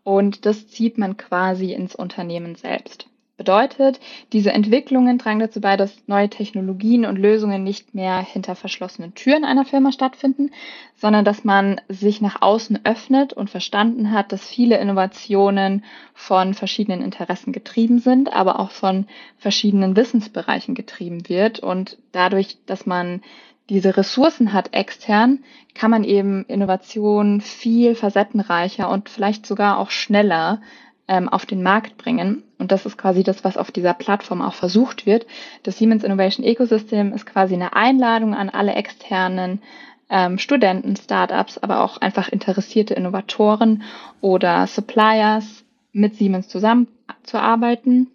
und 0.03 0.45
das 0.45 0.67
zieht 0.69 0.97
man 0.97 1.17
quasi 1.17 1.73
ins 1.73 1.93
Unternehmen 1.93 2.55
selbst. 2.55 3.09
Bedeutet, 3.37 3.99
diese 4.33 4.51
Entwicklungen 4.51 5.19
tragen 5.19 5.39
dazu 5.39 5.61
bei, 5.61 5.77
dass 5.77 5.95
neue 6.07 6.27
Technologien 6.27 7.05
und 7.05 7.17
Lösungen 7.17 7.63
nicht 7.63 7.93
mehr 7.93 8.17
hinter 8.19 8.55
verschlossenen 8.55 9.13
Türen 9.13 9.45
einer 9.45 9.63
Firma 9.63 9.91
stattfinden, 9.91 10.49
sondern 10.95 11.23
dass 11.23 11.43
man 11.43 11.79
sich 11.87 12.19
nach 12.19 12.41
außen 12.41 12.79
öffnet 12.83 13.33
und 13.33 13.51
verstanden 13.51 14.11
hat, 14.11 14.31
dass 14.31 14.47
viele 14.47 14.79
Innovationen 14.79 15.85
von 16.15 16.55
verschiedenen 16.55 17.03
Interessen 17.03 17.53
getrieben 17.53 17.99
sind, 17.99 18.33
aber 18.33 18.59
auch 18.59 18.71
von 18.71 19.05
verschiedenen 19.37 19.95
Wissensbereichen 19.95 20.73
getrieben 20.73 21.29
wird. 21.29 21.59
Und 21.59 21.99
dadurch, 22.13 22.57
dass 22.65 22.87
man 22.87 23.21
diese 23.69 23.97
Ressourcen 23.97 24.51
hat 24.51 24.73
extern, 24.73 25.43
kann 25.75 25.91
man 25.91 26.03
eben 26.03 26.43
Innovationen 26.45 27.41
viel 27.41 27.93
facettenreicher 27.93 28.89
und 28.89 29.09
vielleicht 29.09 29.45
sogar 29.45 29.77
auch 29.77 29.91
schneller 29.91 30.59
ähm, 31.07 31.29
auf 31.29 31.45
den 31.45 31.63
Markt 31.63 31.97
bringen. 31.97 32.43
Und 32.57 32.71
das 32.71 32.85
ist 32.85 32.97
quasi 32.97 33.23
das, 33.23 33.43
was 33.43 33.57
auf 33.57 33.71
dieser 33.71 33.93
Plattform 33.93 34.41
auch 34.41 34.53
versucht 34.53 35.05
wird. 35.05 35.25
Das 35.63 35.77
Siemens 35.77 36.03
Innovation 36.03 36.45
Ecosystem 36.45 37.13
ist 37.13 37.25
quasi 37.25 37.53
eine 37.53 37.73
Einladung 37.73 38.33
an 38.33 38.49
alle 38.49 38.73
externen 38.73 39.61
ähm, 40.09 40.37
Studenten, 40.37 40.95
Startups, 40.95 41.57
aber 41.57 41.83
auch 41.83 41.97
einfach 41.97 42.29
interessierte 42.29 42.93
Innovatoren 42.93 43.83
oder 44.21 44.67
Suppliers 44.67 45.63
mit 45.91 46.15
Siemens 46.15 46.47
zusammenzuarbeiten 46.47 48.07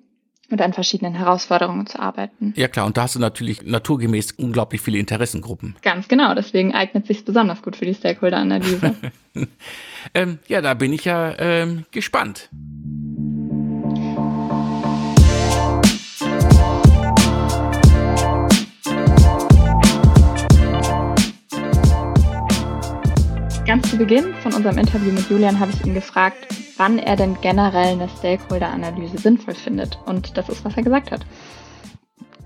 und 0.52 0.60
an 0.60 0.72
verschiedenen 0.72 1.14
Herausforderungen 1.14 1.86
zu 1.86 1.98
arbeiten. 1.98 2.52
Ja 2.56 2.68
klar, 2.68 2.86
und 2.86 2.96
da 2.96 3.02
hast 3.02 3.14
du 3.14 3.18
natürlich 3.18 3.62
naturgemäß 3.62 4.32
unglaublich 4.32 4.82
viele 4.82 4.98
Interessengruppen. 4.98 5.76
Ganz 5.82 6.08
genau, 6.08 6.34
deswegen 6.34 6.74
eignet 6.74 7.06
sich 7.06 7.24
besonders 7.24 7.62
gut 7.62 7.76
für 7.76 7.86
die 7.86 7.94
Stakeholder-Analyse. 7.94 8.94
ähm, 10.14 10.38
ja, 10.46 10.60
da 10.60 10.74
bin 10.74 10.92
ich 10.92 11.06
ja 11.06 11.34
ähm, 11.38 11.86
gespannt. 11.90 12.50
Zu 23.92 23.98
Beginn 23.98 24.32
von 24.36 24.54
unserem 24.54 24.78
Interview 24.78 25.12
mit 25.12 25.28
Julian 25.28 25.60
habe 25.60 25.70
ich 25.70 25.84
ihn 25.84 25.92
gefragt, 25.92 26.46
wann 26.78 26.98
er 26.98 27.14
denn 27.14 27.36
generell 27.42 27.88
eine 27.88 28.08
Stakeholder-Analyse 28.08 29.18
sinnvoll 29.18 29.52
findet. 29.52 29.98
Und 30.06 30.38
das 30.38 30.48
ist, 30.48 30.64
was 30.64 30.78
er 30.78 30.82
gesagt 30.82 31.10
hat. 31.10 31.26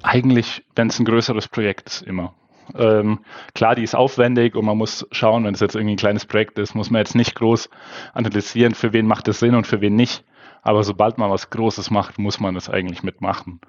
Eigentlich, 0.02 0.64
wenn 0.74 0.88
es 0.88 0.98
ein 0.98 1.04
größeres 1.04 1.46
Projekt 1.46 1.86
ist, 1.86 2.02
immer. 2.02 2.34
Ähm, 2.76 3.20
klar, 3.54 3.76
die 3.76 3.84
ist 3.84 3.94
aufwendig 3.94 4.56
und 4.56 4.64
man 4.64 4.76
muss 4.76 5.06
schauen, 5.12 5.44
wenn 5.44 5.54
es 5.54 5.60
jetzt 5.60 5.76
irgendwie 5.76 5.94
ein 5.94 5.98
kleines 5.98 6.26
Projekt 6.26 6.58
ist, 6.58 6.74
muss 6.74 6.90
man 6.90 6.98
jetzt 6.98 7.14
nicht 7.14 7.36
groß 7.36 7.70
analysieren, 8.12 8.74
für 8.74 8.92
wen 8.92 9.06
macht 9.06 9.28
es 9.28 9.38
Sinn 9.38 9.54
und 9.54 9.68
für 9.68 9.80
wen 9.80 9.94
nicht. 9.94 10.24
Aber 10.62 10.82
sobald 10.82 11.16
man 11.16 11.30
was 11.30 11.50
Großes 11.50 11.92
macht, 11.92 12.18
muss 12.18 12.40
man 12.40 12.56
das 12.56 12.68
eigentlich 12.68 13.04
mitmachen. 13.04 13.60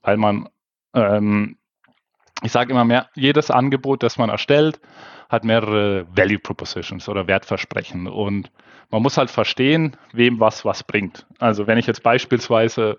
Weil 0.00 0.16
man, 0.16 0.48
ähm, 0.94 1.58
ich 2.42 2.50
sage 2.50 2.72
immer 2.72 2.86
mehr, 2.86 3.10
jedes 3.14 3.50
Angebot, 3.50 4.02
das 4.02 4.16
man 4.16 4.30
erstellt, 4.30 4.80
hat 5.30 5.44
mehrere 5.44 6.06
Value 6.14 6.40
Propositions 6.40 7.08
oder 7.08 7.26
Wertversprechen. 7.26 8.08
Und 8.08 8.50
man 8.90 9.00
muss 9.00 9.16
halt 9.16 9.30
verstehen, 9.30 9.96
wem 10.12 10.40
was 10.40 10.64
was 10.64 10.82
bringt. 10.82 11.24
Also 11.38 11.66
wenn 11.66 11.78
ich 11.78 11.86
jetzt 11.86 12.02
beispielsweise 12.02 12.98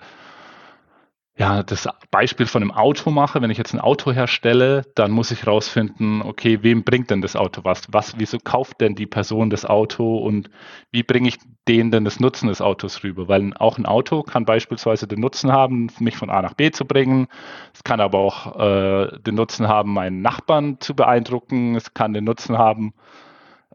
ja, 1.38 1.64
das 1.64 1.88
Beispiel 2.12 2.46
von 2.46 2.62
einem 2.62 2.72
Auto 2.72 3.10
mache, 3.10 3.42
wenn 3.42 3.50
ich 3.50 3.58
jetzt 3.58 3.74
ein 3.74 3.80
Auto 3.80 4.12
herstelle, 4.12 4.84
dann 4.96 5.12
muss 5.12 5.32
ich 5.32 5.48
rausfinden, 5.48 6.22
okay, 6.22 6.60
wem 6.62 6.84
bringt 6.84 7.10
denn 7.10 7.22
das 7.22 7.38
Auto 7.38 7.64
was? 7.64 7.88
Was, 7.92 8.20
wieso 8.20 8.38
kauft 8.38 8.82
denn 8.82 8.96
die 8.96 9.08
Person 9.08 9.50
das 9.50 9.66
Auto 9.66 10.18
und 10.18 10.50
wie 10.92 11.04
bringe 11.04 11.30
ich 11.30 11.38
denen 11.70 11.90
denn 11.90 12.04
das 12.04 12.20
Nutzen 12.20 12.48
des 12.50 12.62
Autos 12.62 13.04
rüber? 13.04 13.30
Weil 13.30 13.54
auch 13.58 13.78
ein 13.78 13.86
Auto 13.86 14.24
kann 14.24 14.44
beispielsweise 14.44 15.08
den 15.08 15.22
Nutzen 15.22 15.54
haben, 15.54 15.88
mich 16.00 16.18
von 16.18 16.30
A 16.30 16.42
nach 16.42 16.54
B 16.54 16.70
zu 16.70 16.86
bringen. 16.86 17.28
Es 17.74 17.84
kann 17.84 18.02
aber 18.02 18.20
auch 18.20 18.60
äh, 18.60 19.20
den 19.22 19.36
Nutzen 19.36 19.70
haben, 19.70 19.94
meinen 19.94 20.22
Nachbarn 20.22 20.82
zu 20.82 20.96
beeindrucken. 20.96 21.76
Es 21.76 21.94
kann 21.94 22.14
den 22.14 22.26
Nutzen 22.26 22.58
haben, 22.58 22.94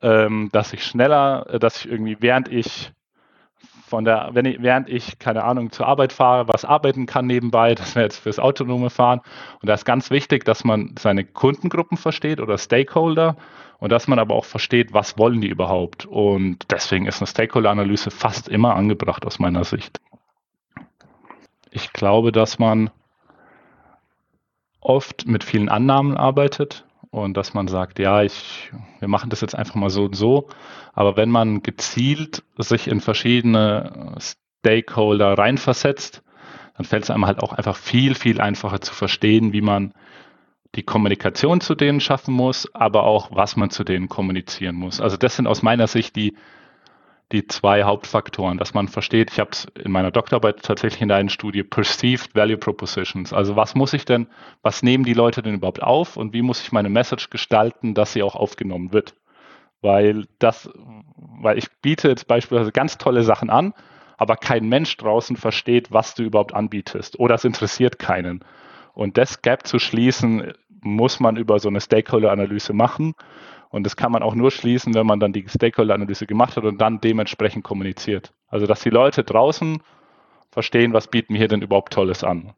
ähm, 0.02 0.50
dass 0.52 0.74
ich 0.74 0.84
schneller, 0.84 1.46
äh, 1.48 1.58
dass 1.58 1.78
ich 1.78 1.90
irgendwie, 1.90 2.18
während 2.20 2.48
ich 2.48 2.92
von 3.86 4.04
der, 4.04 4.30
wenn 4.32 4.44
ich, 4.46 4.60
während 4.60 4.88
ich, 4.88 5.18
keine 5.20 5.44
Ahnung, 5.44 5.70
zur 5.70 5.86
Arbeit 5.86 6.12
fahre, 6.12 6.48
was 6.48 6.64
arbeiten 6.64 7.06
kann 7.06 7.26
nebenbei, 7.26 7.74
das 7.76 7.94
wäre 7.94 8.04
jetzt 8.06 8.18
fürs 8.18 8.38
autonome 8.38 8.90
Fahren. 8.90 9.20
Und 9.60 9.68
da 9.68 9.74
ist 9.74 9.84
ganz 9.84 10.10
wichtig, 10.10 10.44
dass 10.44 10.64
man 10.64 10.94
seine 10.98 11.24
Kundengruppen 11.24 11.96
versteht 11.96 12.40
oder 12.40 12.58
Stakeholder 12.58 13.36
und 13.78 13.92
dass 13.92 14.08
man 14.08 14.18
aber 14.18 14.34
auch 14.34 14.44
versteht, 14.44 14.92
was 14.92 15.18
wollen 15.18 15.40
die 15.40 15.48
überhaupt. 15.48 16.04
Und 16.06 16.70
deswegen 16.70 17.06
ist 17.06 17.20
eine 17.20 17.28
Stakeholder-Analyse 17.28 18.10
fast 18.10 18.48
immer 18.48 18.74
angebracht 18.74 19.24
aus 19.24 19.38
meiner 19.38 19.64
Sicht. 19.64 20.00
Ich 21.70 21.92
glaube, 21.92 22.32
dass 22.32 22.58
man 22.58 22.90
oft 24.80 25.26
mit 25.26 25.44
vielen 25.44 25.68
Annahmen 25.68 26.16
arbeitet 26.16 26.85
und 27.10 27.36
dass 27.36 27.54
man 27.54 27.68
sagt, 27.68 27.98
ja, 27.98 28.22
ich, 28.22 28.70
wir 28.98 29.08
machen 29.08 29.30
das 29.30 29.40
jetzt 29.40 29.54
einfach 29.54 29.74
mal 29.74 29.90
so 29.90 30.04
und 30.04 30.16
so. 30.16 30.48
Aber 30.92 31.16
wenn 31.16 31.30
man 31.30 31.62
gezielt 31.62 32.42
sich 32.58 32.88
in 32.88 33.00
verschiedene 33.00 34.16
Stakeholder 34.18 35.38
reinversetzt, 35.38 36.22
dann 36.76 36.84
fällt 36.84 37.04
es 37.04 37.10
einem 37.10 37.26
halt 37.26 37.42
auch 37.42 37.52
einfach 37.52 37.76
viel, 37.76 38.14
viel 38.14 38.40
einfacher 38.40 38.80
zu 38.80 38.94
verstehen, 38.94 39.52
wie 39.52 39.62
man 39.62 39.94
die 40.74 40.82
Kommunikation 40.82 41.60
zu 41.60 41.74
denen 41.74 42.00
schaffen 42.00 42.34
muss, 42.34 42.68
aber 42.74 43.04
auch, 43.04 43.30
was 43.34 43.56
man 43.56 43.70
zu 43.70 43.82
denen 43.82 44.08
kommunizieren 44.08 44.76
muss. 44.76 45.00
Also 45.00 45.16
das 45.16 45.36
sind 45.36 45.46
aus 45.46 45.62
meiner 45.62 45.86
Sicht 45.86 46.16
die 46.16 46.36
die 47.32 47.46
zwei 47.46 47.82
Hauptfaktoren, 47.82 48.56
dass 48.56 48.72
man 48.72 48.86
versteht, 48.86 49.32
ich 49.32 49.40
habe 49.40 49.50
es 49.52 49.66
in 49.74 49.90
meiner 49.90 50.12
Doktorarbeit 50.12 50.62
tatsächlich 50.62 51.02
in 51.02 51.10
einer 51.10 51.28
Studie 51.28 51.64
Perceived 51.64 52.34
Value 52.34 52.56
Propositions. 52.56 53.32
Also 53.32 53.56
was 53.56 53.74
muss 53.74 53.92
ich 53.92 54.04
denn, 54.04 54.28
was 54.62 54.82
nehmen 54.82 55.04
die 55.04 55.14
Leute 55.14 55.42
denn 55.42 55.54
überhaupt 55.54 55.82
auf 55.82 56.16
und 56.16 56.32
wie 56.32 56.42
muss 56.42 56.62
ich 56.62 56.70
meine 56.70 56.88
Message 56.88 57.30
gestalten, 57.30 57.94
dass 57.94 58.12
sie 58.12 58.22
auch 58.22 58.36
aufgenommen 58.36 58.92
wird? 58.92 59.14
Weil 59.82 60.26
das, 60.38 60.70
weil 61.16 61.58
ich 61.58 61.68
biete 61.82 62.08
jetzt 62.08 62.28
beispielsweise 62.28 62.72
ganz 62.72 62.96
tolle 62.96 63.24
Sachen 63.24 63.50
an, 63.50 63.74
aber 64.18 64.36
kein 64.36 64.68
Mensch 64.68 64.96
draußen 64.96 65.36
versteht, 65.36 65.92
was 65.92 66.14
du 66.14 66.22
überhaupt 66.22 66.54
anbietest 66.54 67.18
oder 67.18 67.34
es 67.34 67.44
interessiert 67.44 67.98
keinen. 67.98 68.44
Und 68.94 69.18
das 69.18 69.42
Gap 69.42 69.66
zu 69.66 69.78
schließen, 69.78 70.52
muss 70.80 71.20
man 71.20 71.36
über 71.36 71.58
so 71.58 71.68
eine 71.68 71.80
Stakeholder-Analyse 71.80 72.72
machen. 72.72 73.14
Und 73.70 73.84
das 73.84 73.96
kann 73.96 74.12
man 74.12 74.22
auch 74.22 74.34
nur 74.34 74.50
schließen, 74.50 74.94
wenn 74.94 75.06
man 75.06 75.20
dann 75.20 75.32
die 75.32 75.46
Stakeholder-Analyse 75.48 76.26
gemacht 76.26 76.56
hat 76.56 76.64
und 76.64 76.78
dann 76.80 77.00
dementsprechend 77.00 77.64
kommuniziert. 77.64 78.32
Also, 78.48 78.66
dass 78.66 78.80
die 78.80 78.90
Leute 78.90 79.24
draußen 79.24 79.82
verstehen, 80.50 80.92
was 80.92 81.08
bieten 81.08 81.34
wir 81.34 81.38
hier 81.38 81.48
denn 81.48 81.62
überhaupt 81.62 81.92
Tolles 81.92 82.24
an. 82.24 82.54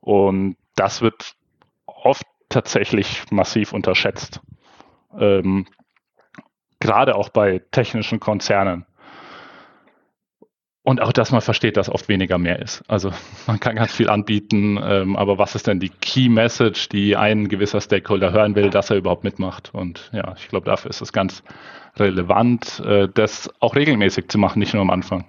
Und 0.00 0.56
das 0.74 1.02
wird 1.02 1.34
oft 1.86 2.26
tatsächlich 2.48 3.30
massiv 3.30 3.72
unterschätzt. 3.72 4.40
Ähm, 5.18 5.66
gerade 6.80 7.14
auch 7.14 7.28
bei 7.28 7.60
technischen 7.70 8.20
Konzernen. 8.20 8.86
Und 10.86 11.02
auch, 11.02 11.12
dass 11.12 11.32
man 11.32 11.40
versteht, 11.40 11.76
dass 11.76 11.90
oft 11.90 12.08
weniger 12.08 12.38
mehr 12.38 12.60
ist. 12.60 12.84
Also 12.86 13.10
man 13.48 13.58
kann 13.58 13.74
ganz 13.74 13.92
viel 13.92 14.08
anbieten, 14.08 14.78
ähm, 14.80 15.16
aber 15.16 15.36
was 15.36 15.56
ist 15.56 15.66
denn 15.66 15.80
die 15.80 15.88
Key 15.88 16.28
Message, 16.28 16.88
die 16.90 17.16
ein 17.16 17.48
gewisser 17.48 17.80
Stakeholder 17.80 18.30
hören 18.30 18.54
will, 18.54 18.70
dass 18.70 18.90
er 18.90 18.96
überhaupt 18.96 19.24
mitmacht? 19.24 19.74
Und 19.74 20.08
ja, 20.12 20.36
ich 20.38 20.46
glaube, 20.46 20.66
dafür 20.66 20.90
ist 20.90 21.00
es 21.00 21.12
ganz 21.12 21.42
relevant, 21.96 22.80
äh, 22.86 23.08
das 23.12 23.50
auch 23.58 23.74
regelmäßig 23.74 24.28
zu 24.28 24.38
machen, 24.38 24.60
nicht 24.60 24.74
nur 24.74 24.82
am 24.82 24.90
Anfang. 24.90 25.24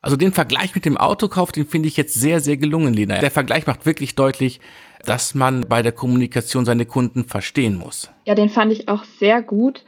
Also 0.00 0.16
den 0.16 0.32
Vergleich 0.32 0.74
mit 0.74 0.84
dem 0.84 0.96
Autokauf, 0.96 1.52
den 1.52 1.68
finde 1.68 1.86
ich 1.86 1.96
jetzt 1.96 2.14
sehr, 2.14 2.40
sehr 2.40 2.56
gelungen, 2.56 2.94
Lena. 2.94 3.18
Der 3.18 3.30
Vergleich 3.30 3.68
macht 3.68 3.86
wirklich 3.86 4.16
deutlich, 4.16 4.58
dass 5.04 5.36
man 5.36 5.60
bei 5.68 5.80
der 5.82 5.92
Kommunikation 5.92 6.64
seine 6.64 6.86
Kunden 6.86 7.26
verstehen 7.26 7.76
muss. 7.76 8.10
Ja, 8.24 8.34
den 8.34 8.48
fand 8.48 8.72
ich 8.72 8.88
auch 8.88 9.04
sehr 9.04 9.42
gut. 9.42 9.84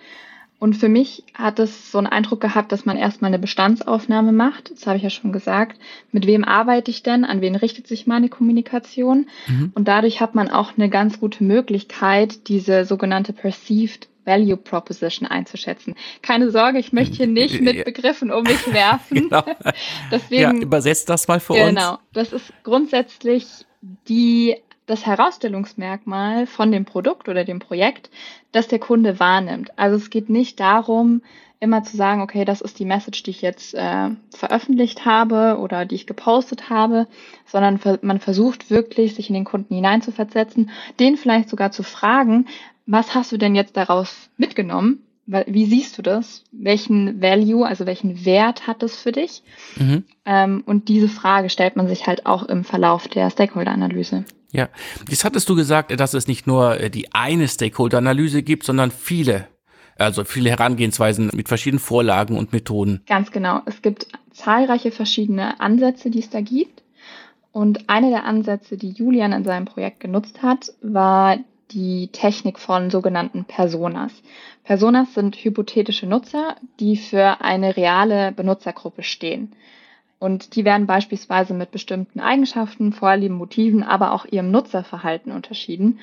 Und 0.64 0.72
für 0.72 0.88
mich 0.88 1.24
hat 1.34 1.58
es 1.58 1.92
so 1.92 1.98
einen 1.98 2.06
Eindruck 2.06 2.40
gehabt, 2.40 2.72
dass 2.72 2.86
man 2.86 2.96
erstmal 2.96 3.28
eine 3.28 3.38
Bestandsaufnahme 3.38 4.32
macht. 4.32 4.70
Das 4.70 4.86
habe 4.86 4.96
ich 4.96 5.02
ja 5.02 5.10
schon 5.10 5.30
gesagt. 5.30 5.78
Mit 6.10 6.26
wem 6.26 6.42
arbeite 6.42 6.90
ich 6.90 7.02
denn? 7.02 7.26
An 7.26 7.42
wen 7.42 7.54
richtet 7.54 7.86
sich 7.86 8.06
meine 8.06 8.30
Kommunikation? 8.30 9.26
Mhm. 9.46 9.72
Und 9.74 9.88
dadurch 9.88 10.22
hat 10.22 10.34
man 10.34 10.48
auch 10.48 10.72
eine 10.78 10.88
ganz 10.88 11.20
gute 11.20 11.44
Möglichkeit, 11.44 12.48
diese 12.48 12.86
sogenannte 12.86 13.34
Perceived 13.34 14.08
Value 14.24 14.56
Proposition 14.56 15.28
einzuschätzen. 15.28 15.96
Keine 16.22 16.50
Sorge, 16.50 16.78
ich 16.78 16.94
möchte 16.94 17.16
hier 17.16 17.26
nicht 17.26 17.60
mit 17.60 17.84
Begriffen 17.84 18.32
um 18.32 18.44
mich 18.44 18.72
werfen. 18.72 19.14
genau. 19.28 19.44
Deswegen, 20.10 20.40
ja, 20.40 20.62
übersetzt 20.62 21.10
das 21.10 21.28
mal 21.28 21.40
für 21.40 21.52
genau, 21.52 21.66
uns. 21.66 21.78
Genau. 21.78 21.98
Das 22.14 22.32
ist 22.32 22.50
grundsätzlich 22.62 23.66
die 24.08 24.56
das 24.86 25.06
Herausstellungsmerkmal 25.06 26.46
von 26.46 26.70
dem 26.70 26.84
Produkt 26.84 27.28
oder 27.28 27.44
dem 27.44 27.58
Projekt, 27.58 28.10
das 28.52 28.68
der 28.68 28.78
Kunde 28.78 29.18
wahrnimmt. 29.18 29.78
Also 29.78 29.96
es 29.96 30.10
geht 30.10 30.28
nicht 30.28 30.60
darum, 30.60 31.22
immer 31.60 31.82
zu 31.82 31.96
sagen, 31.96 32.20
okay, 32.20 32.44
das 32.44 32.60
ist 32.60 32.78
die 32.78 32.84
Message, 32.84 33.22
die 33.22 33.30
ich 33.30 33.42
jetzt 33.42 33.74
äh, 33.74 34.10
veröffentlicht 34.30 35.06
habe 35.06 35.58
oder 35.58 35.86
die 35.86 35.94
ich 35.94 36.06
gepostet 36.06 36.68
habe, 36.68 37.06
sondern 37.46 37.80
man 38.02 38.20
versucht 38.20 38.70
wirklich, 38.70 39.14
sich 39.14 39.28
in 39.30 39.34
den 39.34 39.44
Kunden 39.44 39.74
hineinzuversetzen, 39.74 40.70
den 41.00 41.16
vielleicht 41.16 41.48
sogar 41.48 41.70
zu 41.70 41.82
fragen, 41.82 42.46
was 42.86 43.14
hast 43.14 43.32
du 43.32 43.38
denn 43.38 43.54
jetzt 43.54 43.76
daraus 43.76 44.28
mitgenommen? 44.36 45.00
Wie 45.26 45.64
siehst 45.64 45.96
du 45.96 46.02
das? 46.02 46.44
Welchen 46.52 47.22
Value, 47.22 47.66
also 47.66 47.86
welchen 47.86 48.26
Wert 48.26 48.66
hat 48.66 48.82
es 48.82 49.00
für 49.00 49.12
dich? 49.12 49.42
Mhm. 49.76 50.04
Ähm, 50.26 50.62
und 50.66 50.88
diese 50.88 51.08
Frage 51.08 51.48
stellt 51.48 51.76
man 51.76 51.88
sich 51.88 52.06
halt 52.06 52.26
auch 52.26 52.42
im 52.42 52.62
Verlauf 52.62 53.08
der 53.08 53.30
Stakeholder-Analyse. 53.30 54.26
Ja, 54.54 54.68
jetzt 55.08 55.24
hattest 55.24 55.48
du 55.48 55.56
gesagt, 55.56 55.98
dass 55.98 56.14
es 56.14 56.28
nicht 56.28 56.46
nur 56.46 56.78
äh, 56.78 56.88
die 56.88 57.12
eine 57.12 57.48
Stakeholder-Analyse 57.48 58.44
gibt, 58.44 58.62
sondern 58.62 58.92
viele, 58.92 59.48
also 59.98 60.22
viele 60.22 60.48
Herangehensweisen 60.48 61.30
mit 61.34 61.48
verschiedenen 61.48 61.80
Vorlagen 61.80 62.38
und 62.38 62.52
Methoden. 62.52 63.02
Ganz 63.08 63.32
genau. 63.32 63.62
Es 63.66 63.82
gibt 63.82 64.06
zahlreiche 64.30 64.92
verschiedene 64.92 65.58
Ansätze, 65.58 66.08
die 66.08 66.20
es 66.20 66.30
da 66.30 66.40
gibt. 66.40 66.84
Und 67.50 67.88
einer 67.90 68.10
der 68.10 68.24
Ansätze, 68.24 68.76
die 68.76 68.90
Julian 68.90 69.32
in 69.32 69.42
seinem 69.42 69.64
Projekt 69.64 69.98
genutzt 69.98 70.40
hat, 70.42 70.72
war 70.82 71.36
die 71.72 72.10
Technik 72.12 72.60
von 72.60 72.90
sogenannten 72.90 73.46
Personas. 73.46 74.12
Personas 74.62 75.14
sind 75.14 75.34
hypothetische 75.34 76.06
Nutzer, 76.06 76.54
die 76.78 76.96
für 76.96 77.40
eine 77.40 77.76
reale 77.76 78.30
Benutzergruppe 78.30 79.02
stehen. 79.02 79.52
Und 80.24 80.56
die 80.56 80.64
werden 80.64 80.86
beispielsweise 80.86 81.52
mit 81.52 81.70
bestimmten 81.70 82.18
Eigenschaften, 82.18 82.94
Vorlieben, 82.94 83.36
Motiven, 83.36 83.82
aber 83.82 84.12
auch 84.12 84.24
ihrem 84.24 84.50
Nutzerverhalten 84.50 85.30
unterschieden. 85.30 86.00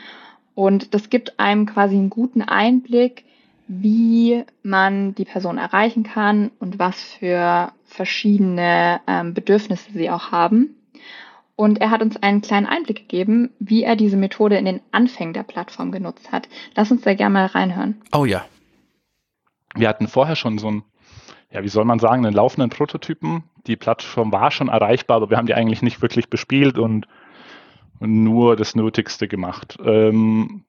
Und 0.53 0.93
das 0.93 1.09
gibt 1.09 1.39
einem 1.39 1.65
quasi 1.65 1.95
einen 1.95 2.11
guten 2.11 2.43
Einblick, 2.43 3.23
wie 3.67 4.43
man 4.61 5.15
die 5.15 5.25
Person 5.25 5.57
erreichen 5.57 6.03
kann 6.03 6.51
und 6.59 6.77
was 6.77 7.01
für 7.01 7.71
verschiedene 7.85 9.01
ähm, 9.07 9.33
Bedürfnisse 9.33 9.91
sie 9.91 10.11
auch 10.11 10.31
haben. 10.31 10.75
Und 11.55 11.81
er 11.81 11.89
hat 11.89 12.03
uns 12.03 12.21
einen 12.21 12.41
kleinen 12.41 12.67
Einblick 12.67 12.97
gegeben, 12.97 13.49
wie 13.57 13.81
er 13.81 13.95
diese 13.95 14.17
Methode 14.17 14.55
in 14.55 14.65
den 14.65 14.81
Anfängen 14.91 15.33
der 15.33 15.41
Plattform 15.41 15.91
genutzt 15.91 16.31
hat. 16.31 16.47
Lass 16.75 16.91
uns 16.91 17.01
da 17.01 17.15
gerne 17.15 17.33
mal 17.33 17.45
reinhören. 17.47 17.99
Oh 18.13 18.25
ja. 18.25 18.45
Wir 19.73 19.89
hatten 19.89 20.07
vorher 20.07 20.35
schon 20.35 20.59
so 20.59 20.69
ein 20.69 20.83
ja, 21.51 21.63
wie 21.63 21.69
soll 21.69 21.85
man 21.85 21.99
sagen, 21.99 22.25
einen 22.25 22.35
laufenden 22.35 22.69
Prototypen. 22.69 23.43
Die 23.67 23.75
Plattform 23.75 24.31
war 24.31 24.51
schon 24.51 24.69
erreichbar, 24.69 25.17
aber 25.17 25.29
wir 25.29 25.37
haben 25.37 25.47
die 25.47 25.53
eigentlich 25.53 25.81
nicht 25.81 26.01
wirklich 26.01 26.29
bespielt 26.29 26.77
und 26.77 27.07
nur 27.99 28.55
das 28.55 28.75
Nötigste 28.75 29.27
gemacht. 29.27 29.77
Ähm, 29.83 30.63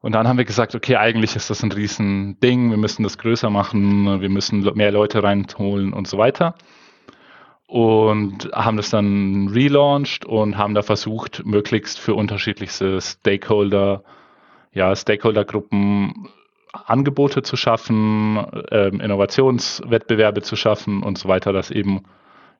und 0.00 0.12
dann 0.12 0.28
haben 0.28 0.38
wir 0.38 0.44
gesagt, 0.44 0.74
okay, 0.74 0.96
eigentlich 0.96 1.36
ist 1.36 1.48
das 1.50 1.62
ein 1.62 1.72
Riesending, 1.72 2.70
wir 2.70 2.76
müssen 2.76 3.02
das 3.02 3.18
größer 3.18 3.50
machen, 3.50 4.20
wir 4.20 4.28
müssen 4.28 4.60
mehr 4.74 4.92
Leute 4.92 5.22
reinholen 5.22 5.92
und 5.92 6.06
so 6.06 6.18
weiter. 6.18 6.54
und 7.66 8.48
haben 8.52 8.76
das 8.76 8.90
dann 8.90 9.48
relaunched 9.48 10.24
und 10.24 10.56
haben 10.56 10.74
da 10.74 10.82
versucht, 10.82 11.44
möglichst 11.44 11.98
für 11.98 12.14
unterschiedlichste 12.14 13.00
Stakeholder, 13.00 14.04
ja, 14.72 14.94
Stakeholdergruppen 14.94 16.28
Angebote 16.86 17.42
zu 17.42 17.56
schaffen, 17.56 18.46
ähm, 18.70 19.00
Innovationswettbewerbe 19.00 20.42
zu 20.42 20.56
schaffen 20.56 21.02
und 21.02 21.18
so 21.18 21.28
weiter, 21.28 21.52
dass 21.52 21.70
eben 21.70 22.04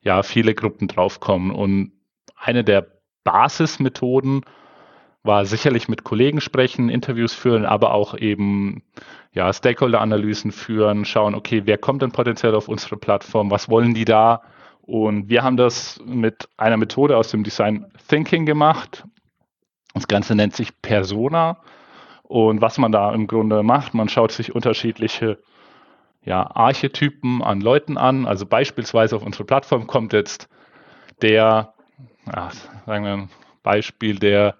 ja 0.02 0.22
viele 0.22 0.54
Gruppen 0.54 0.88
draufkommen. 0.88 1.52
Und 1.52 1.92
eine 2.36 2.64
der 2.64 2.86
Basismethoden 3.24 4.42
war 5.22 5.44
sicherlich 5.44 5.88
mit 5.88 6.04
Kollegen 6.04 6.40
sprechen, 6.40 6.88
Interviews 6.88 7.34
führen, 7.34 7.64
aber 7.64 7.92
auch 7.92 8.16
eben 8.16 8.82
ja, 9.32 9.52
Stakeholder-Analysen 9.52 10.52
führen, 10.52 11.04
schauen, 11.04 11.34
okay, 11.34 11.62
wer 11.64 11.78
kommt 11.78 12.02
denn 12.02 12.12
potenziell 12.12 12.54
auf 12.54 12.68
unsere 12.68 12.96
Plattform, 12.96 13.50
was 13.50 13.68
wollen 13.68 13.94
die 13.94 14.04
da? 14.04 14.42
Und 14.82 15.28
wir 15.28 15.42
haben 15.42 15.56
das 15.56 16.00
mit 16.04 16.48
einer 16.56 16.76
Methode 16.76 17.16
aus 17.16 17.30
dem 17.30 17.42
Design 17.42 17.86
Thinking 18.08 18.46
gemacht. 18.46 19.04
Das 19.94 20.06
Ganze 20.06 20.34
nennt 20.36 20.54
sich 20.54 20.80
Persona. 20.80 21.58
Und 22.28 22.60
was 22.60 22.78
man 22.78 22.92
da 22.92 23.12
im 23.12 23.26
Grunde 23.26 23.62
macht, 23.62 23.94
man 23.94 24.08
schaut 24.08 24.32
sich 24.32 24.54
unterschiedliche 24.54 25.38
ja, 26.24 26.50
Archetypen 26.54 27.42
an 27.42 27.60
Leuten 27.60 27.96
an. 27.96 28.26
Also 28.26 28.46
beispielsweise 28.46 29.16
auf 29.16 29.22
unsere 29.24 29.44
Plattform 29.44 29.86
kommt 29.86 30.12
jetzt 30.12 30.48
der, 31.22 31.72
ja, 32.26 32.50
sagen 32.84 33.04
wir 33.04 33.12
ein 33.12 33.30
Beispiel, 33.62 34.18
der 34.18 34.56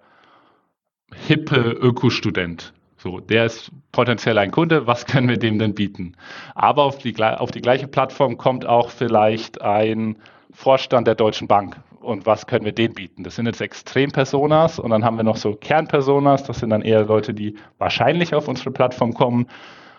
hippe 1.13 1.71
Ökostudent. 1.71 2.73
So, 2.97 3.19
der 3.19 3.45
ist 3.45 3.71
potenziell 3.91 4.37
ein 4.37 4.51
Kunde, 4.51 4.87
was 4.87 5.05
können 5.05 5.29
wir 5.29 5.37
dem 5.37 5.59
denn 5.59 5.75
bieten? 5.75 6.15
Aber 6.55 6.83
auf 6.83 6.97
die, 6.97 7.15
auf 7.21 7.51
die 7.51 7.61
gleiche 7.61 7.87
Plattform 7.87 8.37
kommt 8.37 8.65
auch 8.65 8.89
vielleicht 8.89 9.61
ein 9.61 10.17
Vorstand 10.51 11.05
der 11.05 11.15
Deutschen 11.15 11.47
Bank. 11.47 11.77
Und 12.01 12.25
was 12.25 12.47
können 12.47 12.65
wir 12.65 12.71
denen 12.71 12.93
bieten? 12.93 13.23
Das 13.23 13.35
sind 13.35 13.45
jetzt 13.45 13.61
Extrempersonas 13.61 14.79
und 14.79 14.91
dann 14.91 15.03
haben 15.03 15.17
wir 15.17 15.23
noch 15.23 15.37
so 15.37 15.53
Kernpersonas, 15.53 16.43
das 16.43 16.59
sind 16.59 16.69
dann 16.69 16.81
eher 16.81 17.05
Leute, 17.05 17.33
die 17.33 17.55
wahrscheinlich 17.77 18.33
auf 18.33 18.47
unsere 18.47 18.71
Plattform 18.71 19.13
kommen. 19.13 19.47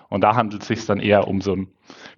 Und 0.09 0.23
da 0.23 0.35
handelt 0.35 0.63
es 0.63 0.69
sich 0.69 0.87
dann 0.87 1.01
eher 1.01 1.29
um 1.29 1.41
so 1.41 1.53
einen 1.53 1.69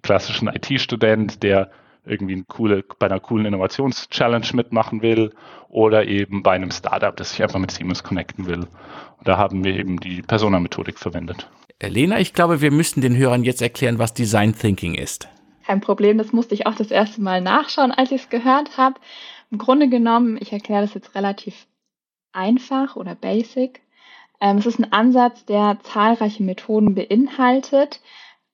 klassischen 0.01 0.47
IT-Student, 0.47 1.43
der 1.43 1.71
irgendwie 2.05 2.33
eine 2.33 2.43
coole, 2.43 2.83
bei 2.99 3.07
einer 3.07 3.19
coolen 3.19 3.45
Innovations-Challenge 3.45 4.47
mitmachen 4.53 5.01
will 5.01 5.31
oder 5.69 6.05
eben 6.07 6.41
bei 6.41 6.53
einem 6.53 6.71
Startup, 6.71 7.15
das 7.15 7.31
sich 7.31 7.43
einfach 7.43 7.59
mit 7.59 7.71
Siemens 7.71 8.03
connecten 8.03 8.47
will. 8.47 8.61
Und 8.61 9.27
da 9.27 9.37
haben 9.37 9.63
wir 9.63 9.75
eben 9.75 9.99
die 9.99 10.21
Persona-Methodik 10.21 10.97
verwendet. 10.97 11.47
Lena, 11.81 12.19
ich 12.19 12.33
glaube, 12.33 12.61
wir 12.61 12.71
müssen 12.71 13.01
den 13.01 13.17
Hörern 13.17 13.43
jetzt 13.43 13.61
erklären, 13.61 13.99
was 13.99 14.13
Design 14.13 14.55
Thinking 14.55 14.95
ist. 14.95 15.27
Kein 15.65 15.81
Problem, 15.81 16.17
das 16.17 16.33
musste 16.33 16.53
ich 16.53 16.67
auch 16.67 16.75
das 16.75 16.91
erste 16.91 17.21
Mal 17.21 17.41
nachschauen, 17.41 17.91
als 17.91 18.11
ich 18.11 18.23
es 18.23 18.29
gehört 18.29 18.77
habe. 18.77 18.99
Im 19.51 19.57
Grunde 19.57 19.89
genommen, 19.89 20.37
ich 20.41 20.51
erkläre 20.53 20.81
das 20.81 20.93
jetzt 20.93 21.13
relativ 21.13 21.67
einfach 22.31 22.95
oder 22.95 23.15
basic. 23.15 23.81
Ähm, 24.39 24.57
es 24.57 24.65
ist 24.65 24.79
ein 24.79 24.91
Ansatz, 24.91 25.45
der 25.45 25.77
zahlreiche 25.83 26.41
Methoden 26.43 26.95
beinhaltet, 26.95 27.99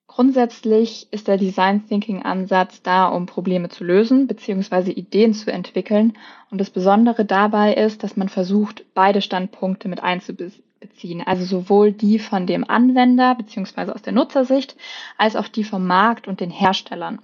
Grundsätzlich 0.08 1.08
ist 1.12 1.28
der 1.28 1.38
Design 1.38 1.86
Thinking 1.88 2.24
Ansatz 2.24 2.82
da, 2.82 3.08
um 3.08 3.28
Probleme 3.28 3.70
zu 3.70 3.84
lösen 3.84 4.26
bzw. 4.26 4.90
Ideen 4.92 5.34
zu 5.36 5.52
entwickeln. 5.52 6.18
Und 6.50 6.60
das 6.60 6.72
Besondere 6.72 7.24
dabei 7.24 7.76
ist, 7.76 8.04
dass 8.04 8.18
man 8.18 8.28
versucht, 8.28 8.84
beide 8.96 9.22
Standpunkte 9.22 9.90
mit 9.90 10.02
einzubeziehen. 10.02 11.22
Also 11.24 11.46
sowohl 11.46 11.92
die 11.92 12.18
von 12.18 12.48
dem 12.48 12.68
Anwender 12.68 13.36
bzw. 13.36 13.92
aus 13.92 14.02
der 14.02 14.14
Nutzersicht 14.14 14.76
als 15.20 15.36
auch 15.36 15.50
die 15.50 15.64
vom 15.64 15.86
Markt 15.86 16.28
und 16.28 16.40
den 16.40 16.50
Herstellern. 16.50 17.20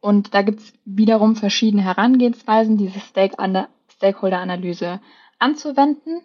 Und 0.00 0.34
da 0.34 0.42
gibt 0.42 0.60
es 0.60 0.72
wiederum 0.84 1.36
verschiedene 1.36 1.82
Herangehensweisen, 1.82 2.76
diese 2.76 3.00
Stakeholder-Analyse 3.00 5.00
anzuwenden. 5.38 6.20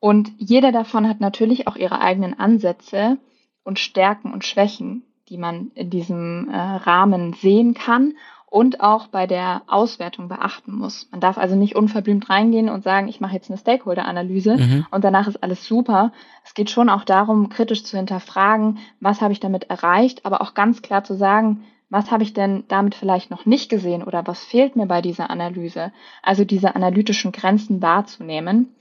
Und 0.00 0.30
jeder 0.38 0.72
davon 0.72 1.08
hat 1.08 1.20
natürlich 1.20 1.66
auch 1.66 1.76
ihre 1.76 2.00
eigenen 2.00 2.38
Ansätze 2.38 3.18
und 3.64 3.78
Stärken 3.78 4.32
und 4.32 4.44
Schwächen, 4.44 5.02
die 5.28 5.38
man 5.38 5.70
in 5.74 5.90
diesem 5.90 6.48
äh, 6.48 6.56
Rahmen 6.56 7.34
sehen 7.34 7.74
kann 7.74 8.14
und 8.50 8.80
auch 8.80 9.08
bei 9.08 9.26
der 9.26 9.62
Auswertung 9.66 10.28
beachten 10.28 10.72
muss. 10.72 11.08
Man 11.10 11.20
darf 11.20 11.36
also 11.36 11.54
nicht 11.54 11.76
unverblümt 11.76 12.30
reingehen 12.30 12.70
und 12.70 12.82
sagen, 12.82 13.08
ich 13.08 13.20
mache 13.20 13.34
jetzt 13.34 13.50
eine 13.50 13.58
Stakeholder-Analyse 13.58 14.56
mhm. 14.56 14.86
und 14.90 15.04
danach 15.04 15.28
ist 15.28 15.42
alles 15.42 15.66
super. 15.66 16.12
Es 16.44 16.54
geht 16.54 16.70
schon 16.70 16.88
auch 16.88 17.04
darum, 17.04 17.50
kritisch 17.50 17.84
zu 17.84 17.96
hinterfragen, 17.96 18.78
was 19.00 19.20
habe 19.20 19.32
ich 19.32 19.40
damit 19.40 19.64
erreicht, 19.64 20.24
aber 20.24 20.40
auch 20.40 20.54
ganz 20.54 20.80
klar 20.80 21.04
zu 21.04 21.14
sagen, 21.14 21.64
was 21.90 22.10
habe 22.10 22.22
ich 22.22 22.34
denn 22.34 22.64
damit 22.68 22.94
vielleicht 22.94 23.30
noch 23.30 23.46
nicht 23.46 23.70
gesehen 23.70 24.02
oder 24.02 24.26
was 24.26 24.44
fehlt 24.44 24.76
mir 24.76 24.86
bei 24.86 25.00
dieser 25.00 25.30
Analyse? 25.30 25.92
Also 26.22 26.44
diese 26.44 26.76
analytischen 26.76 27.32
Grenzen 27.32 27.80
wahrzunehmen. 27.80 28.74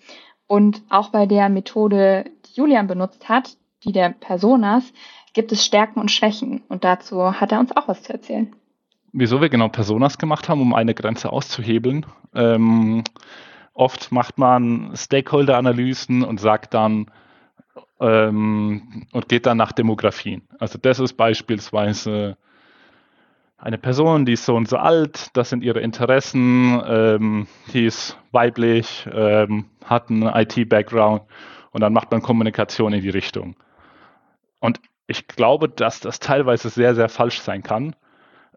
Und 0.45 0.81
auch 0.89 1.09
bei 1.09 1.25
der 1.25 1.49
Methode, 1.49 2.25
die 2.45 2.59
Julian 2.59 2.87
benutzt 2.87 3.29
hat, 3.29 3.57
die 3.83 3.91
der 3.91 4.09
Personas, 4.09 4.93
gibt 5.33 5.51
es 5.51 5.65
Stärken 5.65 5.99
und 5.99 6.11
Schwächen. 6.11 6.63
Und 6.67 6.83
dazu 6.83 7.39
hat 7.39 7.51
er 7.51 7.59
uns 7.59 7.75
auch 7.75 7.87
was 7.87 8.03
zu 8.03 8.13
erzählen. 8.13 8.53
Wieso 9.13 9.41
wir 9.41 9.49
genau 9.49 9.69
Personas 9.69 10.17
gemacht 10.17 10.49
haben, 10.49 10.61
um 10.61 10.73
eine 10.73 10.93
Grenze 10.93 11.31
auszuhebeln. 11.31 12.05
Ähm, 12.33 13.03
oft 13.73 14.11
macht 14.11 14.37
man 14.37 14.91
Stakeholder-Analysen 14.95 16.23
und 16.23 16.39
sagt 16.39 16.73
dann 16.73 17.11
ähm, 17.99 19.05
und 19.11 19.29
geht 19.29 19.45
dann 19.45 19.57
nach 19.57 19.71
Demografien. 19.71 20.43
Also 20.59 20.77
das 20.77 20.99
ist 20.99 21.13
beispielsweise 21.13 22.37
eine 23.57 23.77
Person, 23.77 24.25
die 24.25 24.33
ist 24.33 24.45
so 24.45 24.55
und 24.55 24.67
so 24.67 24.77
alt, 24.77 25.35
das 25.35 25.49
sind 25.49 25.63
ihre 25.63 25.79
Interessen, 25.79 26.81
ähm, 26.85 27.47
die 27.73 27.85
ist 27.85 28.17
weiblich, 28.31 29.07
ähm, 29.11 29.65
hat 29.83 30.09
einen 30.09 30.23
IT-Background 30.23 31.23
und 31.71 31.81
dann 31.81 31.93
macht 31.93 32.11
man 32.11 32.21
Kommunikation 32.21 32.93
in 32.93 33.01
die 33.01 33.09
Richtung. 33.09 33.55
Und 34.59 34.79
ich 35.07 35.27
glaube, 35.27 35.69
dass 35.69 35.99
das 35.99 36.19
teilweise 36.19 36.69
sehr, 36.69 36.93
sehr 36.93 37.09
falsch 37.09 37.41
sein 37.41 37.63
kann. 37.63 37.95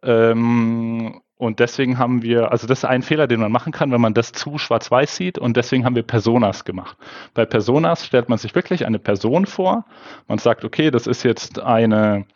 Ähm, 0.02 1.20
und 1.36 1.58
deswegen 1.58 1.96
haben 1.96 2.22
wir, 2.22 2.52
also 2.52 2.66
das 2.66 2.80
ist 2.80 2.84
ein 2.84 3.02
Fehler, 3.02 3.26
den 3.26 3.40
man 3.40 3.50
machen 3.50 3.72
kann, 3.72 3.90
wenn 3.92 4.00
man 4.00 4.12
das 4.12 4.32
zu 4.32 4.58
schwarz-weiß 4.58 5.16
sieht. 5.16 5.38
Und 5.38 5.56
deswegen 5.56 5.86
haben 5.86 5.94
wir 5.94 6.02
Personas 6.02 6.64
gemacht. 6.64 6.98
Bei 7.32 7.46
Personas 7.46 8.04
stellt 8.04 8.28
man 8.28 8.36
sich 8.36 8.54
wirklich 8.54 8.84
eine 8.84 8.98
Person 8.98 9.46
vor. 9.46 9.86
Man 10.28 10.38
sagt, 10.38 10.64
okay, 10.64 10.90
das 10.90 11.06
ist 11.06 11.22
jetzt 11.22 11.58
eine, 11.58 12.26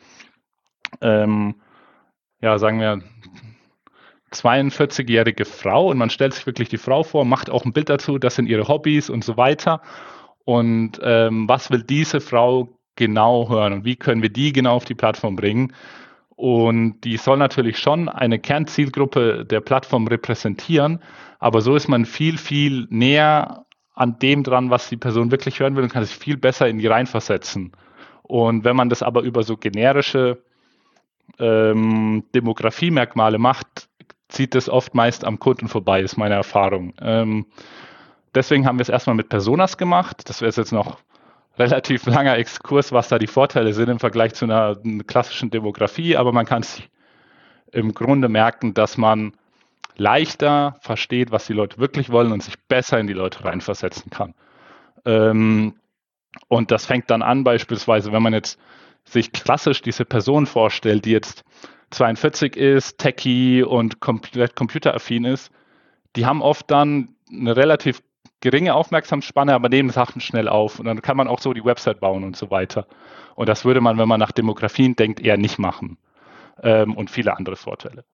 ähm, 1.03 1.57
ja, 2.45 2.59
sagen 2.59 2.79
wir, 2.79 3.01
42-jährige 4.35 5.47
Frau 5.47 5.89
und 5.89 5.97
man 5.97 6.11
stellt 6.11 6.35
sich 6.35 6.45
wirklich 6.45 6.69
die 6.69 6.77
Frau 6.77 7.03
vor, 7.03 7.25
macht 7.25 7.49
auch 7.49 7.65
ein 7.65 7.73
Bild 7.73 7.89
dazu, 7.89 8.19
das 8.19 8.35
sind 8.35 8.51
ihre 8.51 8.69
Hobbys 8.69 9.09
und 9.09 9.25
so 9.25 9.39
weiter. 9.39 9.81
Und 10.45 11.01
ähm, 11.03 11.49
was 11.49 11.71
will 11.71 11.83
diese 11.83 12.21
Frau 12.21 12.69
genau 12.97 13.49
hören 13.49 13.73
und 13.73 13.85
wie 13.87 13.97
können 13.97 14.21
wir 14.21 14.29
die 14.29 14.53
genau 14.53 14.75
auf 14.77 14.85
die 14.85 14.95
Plattform 14.95 15.37
bringen. 15.37 15.73
Und 16.37 17.01
die 17.01 17.17
soll 17.17 17.39
natürlich 17.39 17.79
schon 17.79 18.11
eine 18.11 18.39
Kernzielgruppe 18.39 19.47
der 19.47 19.63
Plattform 19.63 20.07
repräsentieren, 20.07 21.01
aber 21.39 21.63
so 21.63 21.75
ist 21.75 21.89
man 21.89 22.05
viel, 22.05 22.37
viel 22.37 22.87
näher 22.91 23.65
an 23.95 24.19
dem 24.19 24.43
dran, 24.43 24.69
was 24.69 24.91
die 24.91 24.99
Person 24.99 25.31
wirklich 25.31 25.61
hören 25.61 25.77
will 25.77 25.85
und 25.85 25.93
kann 25.93 26.05
sich 26.05 26.17
viel 26.17 26.37
besser 26.37 26.69
in 26.69 26.77
die 26.77 26.89
reinversetzen. 26.89 27.73
Und 28.23 28.65
wenn 28.65 28.77
man 28.77 28.91
das 28.91 29.03
aber 29.03 29.23
über 29.23 29.45
so 29.45 29.57
generische 29.57 30.44
ähm, 31.39 32.25
Demografiemerkmale 32.35 33.39
macht, 33.39 33.89
zieht 34.29 34.55
es 34.55 34.69
oft 34.69 34.95
meist 34.95 35.25
am 35.25 35.39
Kunden 35.39 35.69
vorbei, 35.69 36.01
ist 36.01 36.17
meine 36.17 36.35
Erfahrung. 36.35 36.95
Ähm, 37.01 37.47
deswegen 38.35 38.67
haben 38.67 38.79
wir 38.79 38.83
es 38.83 38.89
erstmal 38.89 39.17
mit 39.17 39.29
Personas 39.29 39.77
gemacht. 39.77 40.29
Das 40.29 40.41
wäre 40.41 40.53
jetzt 40.55 40.73
noch 40.73 40.99
relativ 41.59 42.07
langer 42.07 42.37
Exkurs, 42.37 42.93
was 42.93 43.09
da 43.09 43.19
die 43.19 43.27
Vorteile 43.27 43.73
sind 43.73 43.89
im 43.89 44.01
Vergleich 44.01 44.35
zu 44.35 44.45
einer, 44.45 44.77
einer 44.85 45.05
klassischen 45.05 45.51
Demografie, 45.51 46.17
aber 46.17 46.33
man 46.33 46.47
kann 46.47 46.63
sich 46.63 46.89
im 47.73 47.95
Grunde 47.95 48.29
merken, 48.29 48.75
dass 48.75 48.97
man 48.97 49.33
leichter 49.97 50.77
versteht, 50.81 51.31
was 51.31 51.47
die 51.47 51.53
Leute 51.53 51.79
wirklich 51.79 52.11
wollen 52.11 52.33
und 52.33 52.43
sich 52.43 52.59
besser 52.69 52.99
in 52.99 53.07
die 53.07 53.13
Leute 53.13 53.45
reinversetzen 53.45 54.11
kann. 54.11 54.35
Ähm, 55.05 55.75
und 56.49 56.71
das 56.71 56.87
fängt 56.87 57.11
dann 57.11 57.23
an, 57.23 57.45
beispielsweise, 57.45 58.13
wenn 58.13 58.23
man 58.23 58.33
jetzt 58.33 58.59
sich 59.09 59.33
klassisch 59.33 59.83
diese 59.83 60.05
Person 60.05 60.47
vorstellt, 60.47 61.05
die 61.05 61.13
jetzt 61.13 61.45
42 61.91 62.57
ist, 62.57 62.99
techie 62.99 63.63
und 63.63 64.01
komplett 64.01 64.57
computeraffin 64.57 65.25
ist, 65.25 65.51
die 66.17 66.27
haben 66.27 66.43
oft 66.43 66.71
dann 66.71 67.15
eine 67.31 67.57
relativ 67.57 68.03
geringe 68.41 68.75
Aufmerksamsspanne, 68.75 69.55
aber 69.55 69.69
nehmen 69.69 69.91
Sachen 69.91 70.21
schnell 70.21 70.49
auf. 70.49 70.79
Und 70.79 70.87
dann 70.87 71.03
kann 71.03 71.17
man 71.17 71.29
auch 71.29 71.41
so 71.41 71.55
die 71.55 71.65
Website 71.65 72.01
bauen 72.01 72.25
und 72.25 72.37
so 72.37 72.51
weiter. 72.51 72.87
Und 73.37 73.49
das 73.49 73.65
würde 73.65 73.81
man, 73.81 73.99
wenn 73.99 74.09
man 74.09 74.21
nach 74.21 74.33
Demografien 74.33 74.97
denkt, 74.97 75.21
eher 75.21 75.37
nicht 75.37 75.59
machen. 75.59 75.97
Ähm, 76.63 76.95
und 76.95 77.11
viele 77.11 77.37
andere 77.37 77.57
Vorteile. 77.57 78.05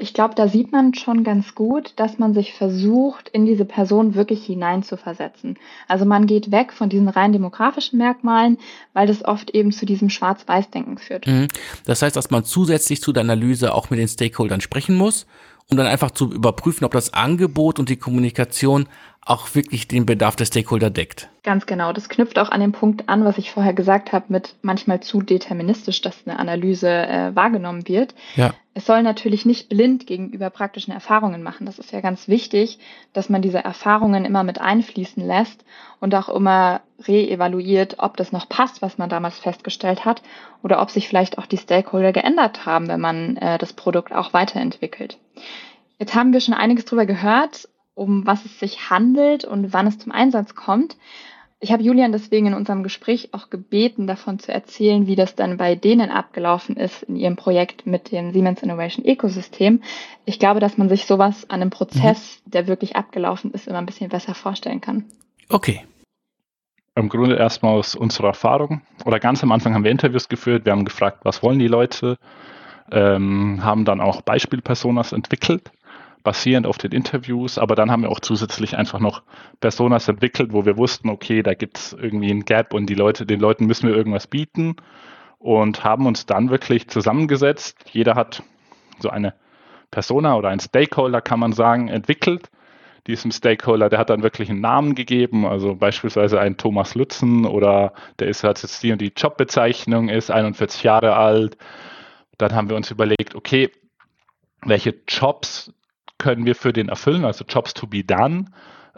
Ich 0.00 0.14
glaube, 0.14 0.36
da 0.36 0.46
sieht 0.46 0.70
man 0.70 0.94
schon 0.94 1.24
ganz 1.24 1.56
gut, 1.56 1.92
dass 1.96 2.20
man 2.20 2.32
sich 2.32 2.54
versucht, 2.54 3.28
in 3.30 3.46
diese 3.46 3.64
Person 3.64 4.14
wirklich 4.14 4.46
hineinzuversetzen. 4.46 5.58
Also 5.88 6.04
man 6.04 6.26
geht 6.28 6.52
weg 6.52 6.72
von 6.72 6.88
diesen 6.88 7.08
rein 7.08 7.32
demografischen 7.32 7.98
Merkmalen, 7.98 8.58
weil 8.92 9.08
das 9.08 9.24
oft 9.24 9.50
eben 9.50 9.72
zu 9.72 9.86
diesem 9.86 10.08
Schwarz-Weiß-Denken 10.08 10.98
führt. 10.98 11.26
Mhm. 11.26 11.48
Das 11.84 12.00
heißt, 12.00 12.14
dass 12.14 12.30
man 12.30 12.44
zusätzlich 12.44 13.02
zu 13.02 13.12
der 13.12 13.22
Analyse 13.22 13.74
auch 13.74 13.90
mit 13.90 13.98
den 13.98 14.06
Stakeholdern 14.06 14.60
sprechen 14.60 14.94
muss 14.94 15.26
um 15.70 15.76
dann 15.76 15.86
einfach 15.86 16.10
zu 16.10 16.32
überprüfen, 16.32 16.84
ob 16.84 16.92
das 16.92 17.12
Angebot 17.12 17.78
und 17.78 17.88
die 17.88 17.96
Kommunikation 17.96 18.88
auch 19.28 19.54
wirklich 19.54 19.88
den 19.88 20.06
Bedarf 20.06 20.36
der 20.36 20.46
Stakeholder 20.46 20.90
deckt. 20.90 21.28
Ganz 21.42 21.66
genau. 21.66 21.92
Das 21.92 22.08
knüpft 22.08 22.38
auch 22.38 22.50
an 22.50 22.60
den 22.60 22.72
Punkt 22.72 23.08
an, 23.08 23.24
was 23.24 23.36
ich 23.38 23.50
vorher 23.50 23.74
gesagt 23.74 24.12
habe, 24.12 24.26
mit 24.28 24.54
manchmal 24.62 25.00
zu 25.00 25.20
deterministisch, 25.20 26.00
dass 26.00 26.26
eine 26.26 26.38
Analyse 26.38 26.88
äh, 26.88 27.36
wahrgenommen 27.36 27.86
wird. 27.86 28.14
Ja. 28.36 28.54
Es 28.74 28.86
soll 28.86 29.02
natürlich 29.02 29.44
nicht 29.44 29.68
blind 29.68 30.06
gegenüber 30.06 30.50
praktischen 30.50 30.94
Erfahrungen 30.94 31.42
machen. 31.42 31.66
Das 31.66 31.78
ist 31.78 31.92
ja 31.92 32.00
ganz 32.00 32.28
wichtig, 32.28 32.78
dass 33.12 33.28
man 33.28 33.42
diese 33.42 33.58
Erfahrungen 33.58 34.24
immer 34.24 34.44
mit 34.44 34.60
einfließen 34.60 35.26
lässt 35.26 35.64
und 36.00 36.14
auch 36.14 36.28
immer 36.28 36.80
reevaluiert, 37.06 37.96
ob 37.98 38.16
das 38.16 38.32
noch 38.32 38.48
passt, 38.48 38.80
was 38.80 38.96
man 38.96 39.10
damals 39.10 39.38
festgestellt 39.38 40.04
hat, 40.04 40.22
oder 40.62 40.80
ob 40.80 40.90
sich 40.90 41.06
vielleicht 41.06 41.38
auch 41.38 41.46
die 41.46 41.58
Stakeholder 41.58 42.12
geändert 42.12 42.66
haben, 42.66 42.88
wenn 42.88 43.00
man 43.00 43.36
äh, 43.36 43.58
das 43.58 43.72
Produkt 43.74 44.12
auch 44.12 44.32
weiterentwickelt. 44.32 45.18
Jetzt 45.98 46.14
haben 46.14 46.32
wir 46.32 46.40
schon 46.40 46.54
einiges 46.54 46.84
drüber 46.84 47.06
gehört 47.06 47.67
um 47.98 48.26
was 48.26 48.44
es 48.44 48.58
sich 48.58 48.90
handelt 48.90 49.44
und 49.44 49.72
wann 49.72 49.86
es 49.86 49.98
zum 49.98 50.12
Einsatz 50.12 50.54
kommt. 50.54 50.96
Ich 51.60 51.72
habe 51.72 51.82
Julian 51.82 52.12
deswegen 52.12 52.46
in 52.46 52.54
unserem 52.54 52.84
Gespräch 52.84 53.30
auch 53.32 53.50
gebeten, 53.50 54.06
davon 54.06 54.38
zu 54.38 54.52
erzählen, 54.52 55.08
wie 55.08 55.16
das 55.16 55.34
dann 55.34 55.56
bei 55.56 55.74
denen 55.74 56.10
abgelaufen 56.10 56.76
ist 56.76 57.02
in 57.02 57.16
ihrem 57.16 57.34
Projekt 57.34 57.84
mit 57.84 58.12
dem 58.12 58.32
Siemens 58.32 58.62
Innovation 58.62 59.04
Ecosystem. 59.04 59.82
Ich 60.24 60.38
glaube, 60.38 60.60
dass 60.60 60.78
man 60.78 60.88
sich 60.88 61.06
sowas 61.06 61.50
an 61.50 61.60
einem 61.60 61.70
Prozess, 61.70 62.40
mhm. 62.44 62.50
der 62.52 62.66
wirklich 62.68 62.94
abgelaufen 62.94 63.50
ist, 63.50 63.66
immer 63.66 63.78
ein 63.78 63.86
bisschen 63.86 64.08
besser 64.08 64.34
vorstellen 64.34 64.80
kann. 64.80 65.06
Okay. 65.48 65.84
Im 66.94 67.08
Grunde 67.08 67.36
erstmal 67.36 67.76
aus 67.76 67.96
unserer 67.96 68.28
Erfahrung 68.28 68.82
oder 69.04 69.18
ganz 69.18 69.42
am 69.42 69.50
Anfang 69.50 69.74
haben 69.74 69.84
wir 69.84 69.90
Interviews 69.90 70.28
geführt, 70.28 70.64
wir 70.64 70.72
haben 70.72 70.84
gefragt, 70.84 71.20
was 71.24 71.42
wollen 71.42 71.58
die 71.58 71.68
Leute, 71.68 72.18
ähm, 72.92 73.64
haben 73.64 73.84
dann 73.84 74.00
auch 74.00 74.22
Beispielpersonas 74.22 75.12
entwickelt 75.12 75.72
basierend 76.22 76.66
auf 76.66 76.78
den 76.78 76.92
Interviews, 76.92 77.58
aber 77.58 77.74
dann 77.74 77.90
haben 77.90 78.02
wir 78.02 78.10
auch 78.10 78.20
zusätzlich 78.20 78.76
einfach 78.76 79.00
noch 79.00 79.22
Personas 79.60 80.08
entwickelt, 80.08 80.52
wo 80.52 80.64
wir 80.64 80.76
wussten, 80.76 81.08
okay, 81.08 81.42
da 81.42 81.54
gibt 81.54 81.78
es 81.78 81.92
irgendwie 81.92 82.30
ein 82.30 82.44
Gap 82.44 82.74
und 82.74 82.86
die 82.86 82.94
Leute, 82.94 83.26
den 83.26 83.40
Leuten 83.40 83.66
müssen 83.66 83.88
wir 83.88 83.96
irgendwas 83.96 84.26
bieten 84.26 84.76
und 85.38 85.84
haben 85.84 86.06
uns 86.06 86.26
dann 86.26 86.50
wirklich 86.50 86.88
zusammengesetzt. 86.88 87.90
Jeder 87.92 88.14
hat 88.14 88.42
so 88.98 89.10
eine 89.10 89.34
Persona 89.90 90.36
oder 90.36 90.48
ein 90.48 90.60
Stakeholder, 90.60 91.20
kann 91.20 91.40
man 91.40 91.52
sagen, 91.52 91.88
entwickelt. 91.88 92.50
Diesem 93.06 93.30
Stakeholder, 93.30 93.88
der 93.88 93.98
hat 93.98 94.10
dann 94.10 94.22
wirklich 94.22 94.50
einen 94.50 94.60
Namen 94.60 94.94
gegeben, 94.94 95.46
also 95.46 95.74
beispielsweise 95.74 96.40
ein 96.40 96.58
Thomas 96.58 96.94
Lutzen 96.94 97.46
oder 97.46 97.94
der 98.18 98.28
ist 98.28 98.44
hat 98.44 98.62
jetzt 98.62 98.82
die 98.82 98.92
und 98.92 99.00
die 99.00 99.12
Jobbezeichnung, 99.16 100.10
ist 100.10 100.30
41 100.30 100.82
Jahre 100.82 101.16
alt. 101.16 101.56
Dann 102.36 102.54
haben 102.54 102.68
wir 102.68 102.76
uns 102.76 102.90
überlegt, 102.90 103.34
okay, 103.34 103.70
welche 104.62 104.94
Jobs 105.08 105.72
können 106.18 106.46
wir 106.46 106.54
für 106.54 106.72
den 106.72 106.88
erfüllen, 106.88 107.24
also 107.24 107.44
Jobs 107.48 107.74
to 107.74 107.86
be 107.86 108.04
done. 108.04 108.46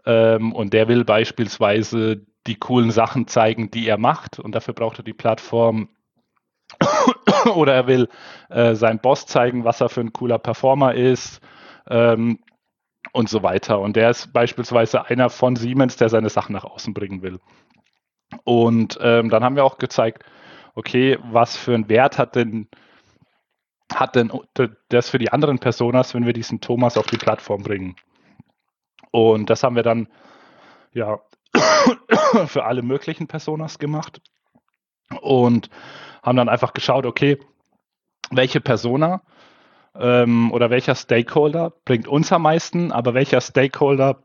Ähm, 0.07 0.53
und 0.53 0.73
der 0.73 0.89
will 0.89 1.05
beispielsweise 1.05 2.25
die 2.47 2.57
coolen 2.57 2.91
Sachen 2.91 3.27
zeigen, 3.27 3.71
die 3.71 3.87
er 3.87 3.99
macht. 3.99 4.39
Und 4.39 4.55
dafür 4.55 4.75
braucht 4.75 4.99
er 4.99 5.05
die 5.05 5.13
Plattform. 5.13 5.89
Oder 7.55 7.75
er 7.75 7.87
will 7.87 8.09
äh, 8.49 8.75
seinem 8.75 9.01
Boss 9.01 9.27
zeigen, 9.27 9.65
was 9.65 9.81
er 9.81 9.89
für 9.89 10.01
ein 10.01 10.13
cooler 10.13 10.39
Performer 10.39 10.95
ist. 10.95 11.41
Ähm, 11.89 12.41
und 13.13 13.29
so 13.29 13.43
weiter. 13.43 13.81
Und 13.81 13.97
der 13.97 14.11
ist 14.11 14.33
beispielsweise 14.33 15.07
einer 15.07 15.31
von 15.31 15.57
Siemens, 15.57 15.97
der 15.97 16.09
seine 16.09 16.29
Sachen 16.29 16.53
nach 16.53 16.65
außen 16.65 16.95
bringen 16.95 17.23
will. 17.23 17.41
Und 18.45 18.99
ähm, 19.01 19.31
dann 19.31 19.43
haben 19.43 19.57
wir 19.57 19.65
auch 19.65 19.79
gezeigt, 19.79 20.25
okay, 20.75 21.19
was 21.31 21.57
für 21.57 21.75
einen 21.75 21.89
Wert 21.89 22.19
hat 22.19 22.37
denn 22.37 22.69
hat 23.95 24.17
denn 24.17 24.33
das 24.89 25.11
für 25.11 25.19
die 25.19 25.33
anderen 25.33 25.59
Personas, 25.59 26.15
wenn 26.15 26.27
wir 26.27 26.33
diesen 26.33 26.61
Thomas 26.61 26.97
auf 26.97 27.07
die 27.07 27.19
Plattform 27.19 27.63
bringen? 27.63 27.97
Und 29.11 29.51
das 29.51 29.63
haben 29.63 29.77
wir 29.77 29.83
dann 29.83 30.09
ja 30.93 31.21
für 32.47 32.65
alle 32.65 32.83
möglichen 32.83 33.27
Personas 33.27 33.79
gemacht 33.79 34.21
und 35.21 35.71
haben 36.23 36.37
dann 36.37 36.49
einfach 36.49 36.73
geschaut, 36.73 37.07
okay, 37.07 37.39
welche 38.31 38.61
Persona 38.61 39.23
ähm, 39.97 40.53
oder 40.53 40.71
welcher 40.71 40.95
Stakeholder 40.95 41.73
bringt 41.85 42.07
uns 42.07 42.33
am 42.33 42.43
meisten, 42.43 42.93
aber 42.93 43.15
welcher 43.15 43.41
Stakeholder 43.41 44.23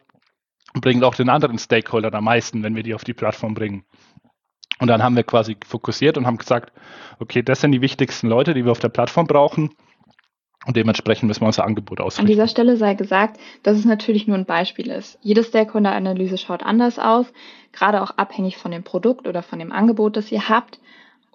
bringt 0.74 1.04
auch 1.04 1.16
den 1.16 1.30
anderen 1.30 1.58
Stakeholder 1.58 2.14
am 2.14 2.26
meisten, 2.26 2.64
wenn 2.64 2.76
wir 2.76 2.84
die 2.84 2.94
auf 2.94 3.04
die 3.04 3.14
Plattform 3.14 3.54
bringen. 3.54 3.86
Und 4.80 4.88
dann 4.88 5.02
haben 5.02 5.16
wir 5.16 5.24
quasi 5.24 5.56
fokussiert 5.66 6.18
und 6.18 6.28
haben 6.28 6.38
gesagt, 6.38 6.74
okay, 7.20 7.42
das 7.42 7.62
sind 7.62 7.72
die 7.72 7.82
wichtigsten 7.82 8.28
Leute, 8.28 8.54
die 8.54 8.66
wir 8.66 8.72
auf 8.72 8.80
der 8.80 8.90
Plattform 8.90 9.28
brauchen. 9.28 9.72
Und 10.66 10.76
dementsprechend 10.76 11.28
müssen 11.28 11.42
wir 11.42 11.48
unser 11.48 11.64
Angebot 11.64 12.02
ausrichten. 12.02 12.22
An 12.22 12.28
dieser 12.28 12.48
Stelle 12.48 12.76
sei 12.76 12.96
gesagt, 12.96 13.40
dass 13.62 13.78
es 13.78 13.86
natürlich 13.86 14.26
nur 14.28 14.38
ein 14.38 14.46
Beispiel 14.46 14.90
ist. 14.90 15.20
Jede 15.22 15.44
Stakeholder-Analyse 15.44 16.38
schaut 16.38 16.64
anders 16.64 16.98
aus, 16.98 17.28
gerade 17.72 18.02
auch 18.02 18.12
abhängig 18.18 18.58
von 18.58 18.72
dem 18.72 18.84
Produkt 18.84 19.28
oder 19.28 19.44
von 19.44 19.60
dem 19.60 19.72
Angebot, 19.72 20.18
das 20.18 20.32
ihr 20.32 20.50
habt. 20.50 20.80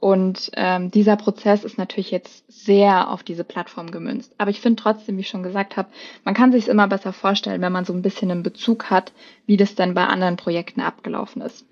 Und 0.01 0.51
ähm, 0.55 0.91
dieser 0.91 1.17
Prozess 1.17 1.63
ist 1.63 1.79
natürlich 1.79 2.11
jetzt 2.11 2.45
sehr 2.51 3.11
auf 3.11 3.23
diese 3.23 3.45
Plattform 3.45 3.91
gemünzt. 3.91 4.35
Aber 4.39 4.51
ich 4.51 4.61
finde 4.61 4.83
trotzdem, 4.83 5.17
wie 5.17 5.21
ich 5.21 5.29
schon 5.29 5.43
gesagt 5.43 5.77
habe, 5.77 5.91
man 6.25 6.35
kann 6.35 6.53
sich 6.53 6.65
es 6.65 6.69
immer 6.69 6.89
besser 6.89 7.13
vorstellen, 7.13 7.61
wenn 7.61 7.73
man 7.73 7.85
so 7.85 7.93
ein 7.93 8.03
bisschen 8.03 8.31
einen 8.31 8.43
Bezug 8.43 8.91
hat, 8.91 9.13
wie 9.47 9.59
das 9.59 9.75
dann 9.75 9.95
bei 9.95 10.07
anderen 10.07 10.37
Projekten 10.37 10.81
abgelaufen 10.81 11.43
ist. 11.43 11.67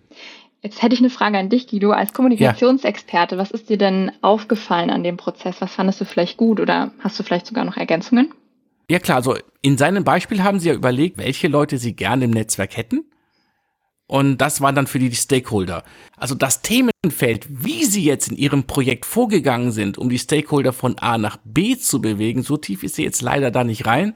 Jetzt 0.62 0.82
hätte 0.82 0.94
ich 0.94 1.00
eine 1.00 1.10
Frage 1.10 1.38
an 1.38 1.50
dich, 1.50 1.68
Guido, 1.68 1.92
als 1.92 2.12
Kommunikationsexperte. 2.12 3.36
Ja. 3.36 3.40
Was 3.40 3.50
ist 3.52 3.68
dir 3.68 3.78
denn 3.78 4.10
aufgefallen 4.22 4.90
an 4.90 5.04
dem 5.04 5.16
Prozess? 5.16 5.60
Was 5.60 5.74
fandest 5.74 6.00
du 6.00 6.04
vielleicht 6.04 6.36
gut 6.36 6.58
oder 6.58 6.90
hast 6.98 7.18
du 7.18 7.22
vielleicht 7.22 7.46
sogar 7.46 7.64
noch 7.64 7.76
Ergänzungen? 7.76 8.32
Ja 8.90 8.98
klar, 8.98 9.18
also 9.18 9.36
in 9.62 9.78
seinem 9.78 10.02
Beispiel 10.02 10.42
haben 10.42 10.58
Sie 10.58 10.68
ja 10.68 10.74
überlegt, 10.74 11.18
welche 11.18 11.46
Leute 11.48 11.78
Sie 11.78 11.94
gerne 11.94 12.24
im 12.24 12.30
Netzwerk 12.30 12.76
hätten. 12.76 13.04
Und 14.06 14.38
das 14.38 14.62
waren 14.62 14.74
dann 14.74 14.86
für 14.86 14.98
die, 14.98 15.10
die 15.10 15.16
Stakeholder. 15.16 15.84
Also 16.16 16.34
das 16.34 16.62
Themenfeld, 16.62 17.46
wie 17.50 17.84
Sie 17.84 18.02
jetzt 18.02 18.28
in 18.28 18.38
Ihrem 18.38 18.64
Projekt 18.64 19.04
vorgegangen 19.04 19.70
sind, 19.70 19.98
um 19.98 20.08
die 20.08 20.18
Stakeholder 20.18 20.72
von 20.72 20.98
A 20.98 21.18
nach 21.18 21.36
B 21.44 21.76
zu 21.76 22.00
bewegen, 22.00 22.42
so 22.42 22.56
tief 22.56 22.82
ist 22.82 22.94
sie 22.94 23.04
jetzt 23.04 23.20
leider 23.20 23.50
da 23.50 23.64
nicht 23.64 23.84
rein. 23.84 24.14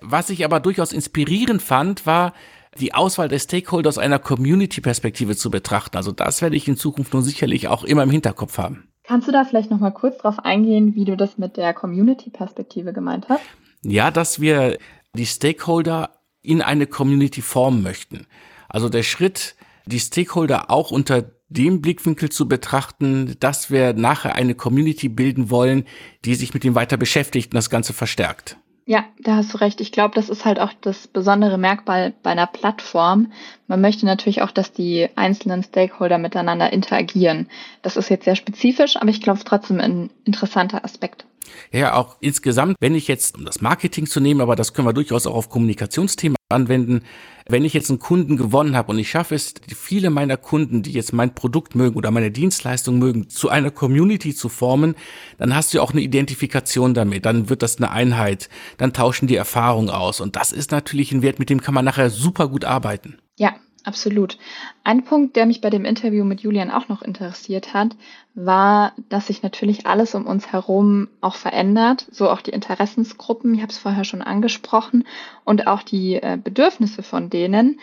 Was 0.00 0.28
ich 0.30 0.44
aber 0.44 0.58
durchaus 0.58 0.92
inspirierend 0.92 1.62
fand, 1.62 2.04
war, 2.04 2.34
die 2.80 2.94
Auswahl 2.94 3.28
der 3.28 3.38
Stakeholder 3.38 3.88
aus 3.88 3.98
einer 3.98 4.18
Community-Perspektive 4.18 5.36
zu 5.36 5.50
betrachten. 5.50 5.96
Also 5.96 6.12
das 6.12 6.42
werde 6.42 6.56
ich 6.56 6.68
in 6.68 6.76
Zukunft 6.76 7.12
nun 7.12 7.22
sicherlich 7.22 7.68
auch 7.68 7.84
immer 7.84 8.02
im 8.02 8.10
Hinterkopf 8.10 8.58
haben. 8.58 8.88
Kannst 9.04 9.26
du 9.26 9.32
da 9.32 9.44
vielleicht 9.44 9.70
noch 9.70 9.80
mal 9.80 9.90
kurz 9.90 10.18
drauf 10.18 10.38
eingehen, 10.38 10.94
wie 10.94 11.04
du 11.04 11.16
das 11.16 11.38
mit 11.38 11.56
der 11.56 11.72
Community-Perspektive 11.72 12.92
gemeint 12.92 13.28
hast? 13.28 13.42
Ja, 13.82 14.10
dass 14.10 14.40
wir 14.40 14.78
die 15.14 15.26
Stakeholder 15.26 16.10
in 16.42 16.62
eine 16.62 16.86
Community 16.86 17.42
formen 17.42 17.82
möchten. 17.82 18.26
Also 18.68 18.88
der 18.88 19.02
Schritt, 19.02 19.56
die 19.86 20.00
Stakeholder 20.00 20.70
auch 20.70 20.90
unter 20.90 21.24
dem 21.48 21.80
Blickwinkel 21.80 22.28
zu 22.28 22.46
betrachten, 22.46 23.36
dass 23.40 23.70
wir 23.70 23.94
nachher 23.94 24.34
eine 24.34 24.54
Community 24.54 25.08
bilden 25.08 25.50
wollen, 25.50 25.84
die 26.24 26.34
sich 26.34 26.52
mit 26.52 26.62
dem 26.62 26.74
weiter 26.74 26.98
beschäftigt 26.98 27.52
und 27.52 27.56
das 27.56 27.70
Ganze 27.70 27.94
verstärkt. 27.94 28.58
Ja, 28.88 29.04
da 29.18 29.36
hast 29.36 29.52
du 29.52 29.58
recht. 29.58 29.82
Ich 29.82 29.92
glaube, 29.92 30.14
das 30.14 30.30
ist 30.30 30.46
halt 30.46 30.58
auch 30.58 30.72
das 30.80 31.08
besondere 31.08 31.58
Merkmal 31.58 32.14
bei 32.22 32.30
einer 32.30 32.46
Plattform. 32.46 33.30
Man 33.66 33.82
möchte 33.82 34.06
natürlich 34.06 34.40
auch, 34.40 34.50
dass 34.50 34.72
die 34.72 35.10
einzelnen 35.14 35.62
Stakeholder 35.62 36.16
miteinander 36.16 36.72
interagieren. 36.72 37.50
Das 37.82 37.98
ist 37.98 38.08
jetzt 38.08 38.24
sehr 38.24 38.34
spezifisch, 38.34 38.96
aber 38.96 39.10
ich 39.10 39.20
glaube 39.20 39.40
trotzdem 39.44 39.78
ein 39.78 40.08
interessanter 40.24 40.86
Aspekt. 40.86 41.26
Ja, 41.70 41.96
auch 41.96 42.16
insgesamt, 42.20 42.76
wenn 42.80 42.94
ich 42.94 43.08
jetzt, 43.08 43.36
um 43.36 43.44
das 43.44 43.60
Marketing 43.60 44.06
zu 44.06 44.20
nehmen, 44.20 44.40
aber 44.40 44.56
das 44.56 44.72
können 44.72 44.88
wir 44.88 44.94
durchaus 44.94 45.26
auch 45.26 45.34
auf 45.34 45.50
Kommunikationsthemen 45.50 46.37
anwenden, 46.50 47.02
wenn 47.46 47.66
ich 47.66 47.74
jetzt 47.74 47.90
einen 47.90 47.98
Kunden 47.98 48.38
gewonnen 48.38 48.74
habe 48.74 48.92
und 48.92 48.98
ich 48.98 49.10
schaffe 49.10 49.34
es, 49.34 49.52
viele 49.76 50.08
meiner 50.08 50.38
Kunden, 50.38 50.82
die 50.82 50.92
jetzt 50.92 51.12
mein 51.12 51.34
Produkt 51.34 51.74
mögen 51.74 51.94
oder 51.94 52.10
meine 52.10 52.30
Dienstleistung 52.30 52.98
mögen, 52.98 53.28
zu 53.28 53.50
einer 53.50 53.70
Community 53.70 54.34
zu 54.34 54.48
formen, 54.48 54.94
dann 55.36 55.54
hast 55.54 55.74
du 55.74 55.82
auch 55.82 55.92
eine 55.92 56.00
Identifikation 56.00 56.94
damit, 56.94 57.26
dann 57.26 57.50
wird 57.50 57.60
das 57.60 57.76
eine 57.76 57.90
Einheit, 57.90 58.48
dann 58.78 58.94
tauschen 58.94 59.28
die 59.28 59.36
Erfahrungen 59.36 59.90
aus. 59.90 60.22
Und 60.22 60.36
das 60.36 60.52
ist 60.52 60.70
natürlich 60.70 61.12
ein 61.12 61.20
Wert, 61.20 61.38
mit 61.38 61.50
dem 61.50 61.60
kann 61.60 61.74
man 61.74 61.84
nachher 61.84 62.08
super 62.08 62.48
gut 62.48 62.64
arbeiten. 62.64 63.18
Absolut. 63.88 64.36
Ein 64.84 65.02
Punkt, 65.04 65.34
der 65.34 65.46
mich 65.46 65.62
bei 65.62 65.70
dem 65.70 65.86
Interview 65.86 66.22
mit 66.22 66.42
Julian 66.42 66.70
auch 66.70 66.88
noch 66.88 67.00
interessiert 67.00 67.72
hat, 67.72 67.96
war, 68.34 68.92
dass 69.08 69.28
sich 69.28 69.42
natürlich 69.42 69.86
alles 69.86 70.14
um 70.14 70.26
uns 70.26 70.52
herum 70.52 71.08
auch 71.22 71.36
verändert, 71.36 72.06
so 72.10 72.28
auch 72.28 72.42
die 72.42 72.50
Interessensgruppen, 72.50 73.54
ich 73.54 73.62
habe 73.62 73.72
es 73.72 73.78
vorher 73.78 74.04
schon 74.04 74.20
angesprochen, 74.20 75.06
und 75.46 75.66
auch 75.66 75.82
die 75.82 76.16
äh, 76.16 76.36
Bedürfnisse 76.36 77.02
von 77.02 77.30
denen. 77.30 77.80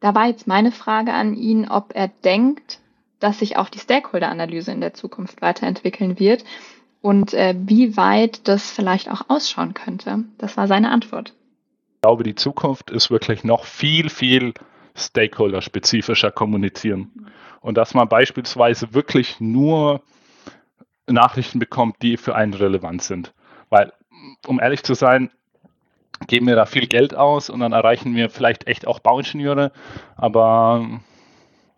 Da 0.00 0.12
war 0.12 0.26
jetzt 0.26 0.48
meine 0.48 0.72
Frage 0.72 1.12
an 1.12 1.36
ihn, 1.36 1.68
ob 1.68 1.94
er 1.94 2.08
denkt, 2.08 2.80
dass 3.20 3.38
sich 3.38 3.56
auch 3.56 3.68
die 3.68 3.78
Stakeholder-Analyse 3.78 4.72
in 4.72 4.80
der 4.80 4.94
Zukunft 4.94 5.40
weiterentwickeln 5.40 6.18
wird 6.18 6.42
und 7.00 7.32
äh, 7.32 7.54
wie 7.56 7.96
weit 7.96 8.48
das 8.48 8.72
vielleicht 8.72 9.08
auch 9.08 9.26
ausschauen 9.28 9.72
könnte. 9.72 10.24
Das 10.38 10.56
war 10.56 10.66
seine 10.66 10.90
Antwort. 10.90 11.32
Ich 11.94 12.02
glaube, 12.02 12.24
die 12.24 12.34
Zukunft 12.34 12.90
ist 12.90 13.08
wirklich 13.12 13.44
noch 13.44 13.66
viel, 13.66 14.10
viel 14.10 14.52
Stakeholder-spezifischer 14.98 16.30
kommunizieren. 16.30 17.30
Und 17.60 17.76
dass 17.76 17.94
man 17.94 18.08
beispielsweise 18.08 18.94
wirklich 18.94 19.40
nur 19.40 20.02
Nachrichten 21.06 21.58
bekommt, 21.58 22.02
die 22.02 22.16
für 22.16 22.34
einen 22.34 22.54
relevant 22.54 23.02
sind. 23.02 23.32
Weil, 23.70 23.92
um 24.46 24.60
ehrlich 24.60 24.82
zu 24.82 24.94
sein, 24.94 25.30
geben 26.26 26.46
wir 26.46 26.56
da 26.56 26.66
viel 26.66 26.86
Geld 26.86 27.14
aus 27.14 27.48
und 27.50 27.60
dann 27.60 27.72
erreichen 27.72 28.14
wir 28.14 28.30
vielleicht 28.30 28.66
echt 28.66 28.86
auch 28.86 28.98
Bauingenieure, 28.98 29.72
aber 30.16 31.00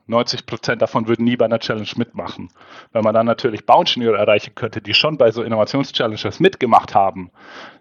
90 0.06 0.46
Prozent 0.46 0.82
davon 0.82 1.06
würden 1.08 1.24
nie 1.24 1.36
bei 1.36 1.44
einer 1.44 1.58
Challenge 1.58 1.88
mitmachen. 1.96 2.50
Wenn 2.92 3.04
man 3.04 3.14
dann 3.14 3.26
natürlich 3.26 3.66
Bauingenieure 3.66 4.18
erreichen 4.18 4.54
könnte, 4.54 4.80
die 4.80 4.94
schon 4.94 5.18
bei 5.18 5.30
so 5.30 5.42
Innovationschallenges 5.42 6.40
mitgemacht 6.40 6.94
haben, 6.94 7.30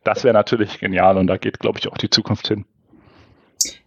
das 0.03 0.23
wäre 0.23 0.33
natürlich 0.33 0.79
genial 0.79 1.17
und 1.17 1.27
da 1.27 1.37
geht, 1.37 1.59
glaube 1.59 1.79
ich, 1.79 1.87
auch 1.87 1.97
die 1.97 2.09
Zukunft 2.09 2.47
hin. 2.47 2.65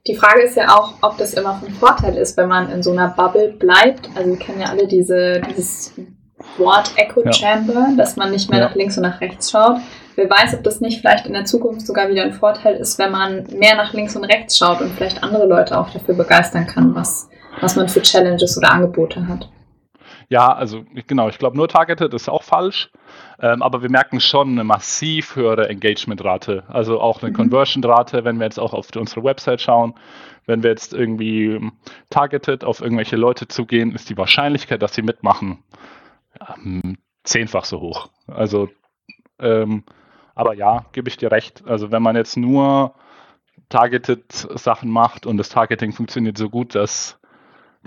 Die 0.09 0.17
Frage 0.17 0.43
ist 0.43 0.57
ja 0.57 0.77
auch, 0.77 0.95
ob 1.03 1.17
das 1.19 1.35
immer 1.35 1.55
von 1.55 1.71
Vorteil 1.71 2.17
ist, 2.17 2.37
wenn 2.37 2.49
man 2.49 2.71
in 2.71 2.83
so 2.83 2.91
einer 2.91 3.09
Bubble 3.09 3.53
bleibt. 3.53 4.09
Also 4.17 4.31
wir 4.31 4.39
kennen 4.39 4.61
ja 4.61 4.67
alle 4.69 4.89
diese, 4.89 5.41
dieses 5.55 5.95
Wort 6.57 6.93
Echo 6.97 7.23
Chamber, 7.33 7.73
ja. 7.73 7.97
dass 7.97 8.17
man 8.17 8.33
nicht 8.33 8.51
mehr 8.51 8.59
ja. 8.59 8.69
nach 8.69 8.75
links 8.75 8.97
und 8.97 9.05
nach 9.05 9.21
rechts 9.21 9.53
schaut. 9.53 9.77
Wer 10.17 10.29
weiß, 10.29 10.55
ob 10.55 10.65
das 10.65 10.81
nicht 10.81 11.01
vielleicht 11.01 11.27
in 11.27 11.35
der 11.35 11.45
Zukunft 11.45 11.87
sogar 11.87 12.09
wieder 12.09 12.25
ein 12.25 12.33
Vorteil 12.33 12.77
ist, 12.77 12.99
wenn 12.99 13.13
man 13.13 13.45
mehr 13.57 13.77
nach 13.77 13.93
links 13.93 14.17
und 14.17 14.25
rechts 14.25 14.59
schaut 14.59 14.81
und 14.81 14.91
vielleicht 14.91 15.23
andere 15.23 15.47
Leute 15.47 15.79
auch 15.79 15.91
dafür 15.91 16.17
begeistern 16.17 16.67
kann, 16.67 16.97
was, 16.97 17.31
was 17.61 17.77
man 17.77 17.89
für 17.89 18.03
Challenges 18.03 18.59
oder 18.59 18.73
Angebote 18.73 19.27
hat. 19.29 19.49
Ja, 20.29 20.53
also 20.53 20.83
genau, 21.07 21.29
ich 21.29 21.39
glaube 21.39 21.57
nur 21.57 21.69
Targeted 21.69 22.13
ist 22.13 22.29
auch 22.29 22.43
falsch, 22.43 22.91
ähm, 23.43 23.61
aber 23.61 23.83
wir 23.83 23.91
merken 23.91 24.21
schon 24.21 24.51
eine 24.51 24.63
massiv 24.63 25.35
höhere 25.35 25.69
Engagement-Rate, 25.69 26.63
also 26.69 27.01
auch 27.01 27.23
eine 27.23 27.33
mhm. 27.33 27.37
Conversion-Rate, 27.37 28.25
wenn 28.25 28.39
wir 28.39 28.45
jetzt 28.45 28.61
auch 28.61 28.73
auf 28.73 28.89
unsere 28.95 29.25
Website 29.25 29.61
schauen. 29.61 29.95
Wenn 30.47 30.63
wir 30.63 30.71
jetzt 30.71 30.95
irgendwie 30.95 31.61
targeted 32.09 32.65
auf 32.65 32.81
irgendwelche 32.81 33.17
Leute 33.17 33.49
zugehen, 33.49 33.95
ist 33.95 34.09
die 34.09 34.17
Wahrscheinlichkeit, 34.17 34.81
dass 34.81 34.95
sie 34.95 35.03
mitmachen, 35.03 35.59
ähm, 36.57 36.99
zehnfach 37.25 37.65
so 37.65 37.81
hoch. 37.81 38.11
Also, 38.29 38.69
ähm, 39.41 39.83
aber 40.37 40.55
ja, 40.55 40.87
gebe 40.93 41.09
ich 41.09 41.17
dir 41.17 41.33
recht. 41.33 41.65
Also 41.67 41.91
wenn 41.91 42.03
man 42.03 42.15
jetzt 42.15 42.37
nur 42.37 42.95
targeted 43.69 44.33
Sachen 44.33 44.89
macht 44.89 45.27
und 45.27 45.37
das 45.37 45.49
Targeting 45.49 45.93
funktioniert 45.93 46.39
so 46.39 46.49
gut, 46.49 46.77
dass 46.77 47.19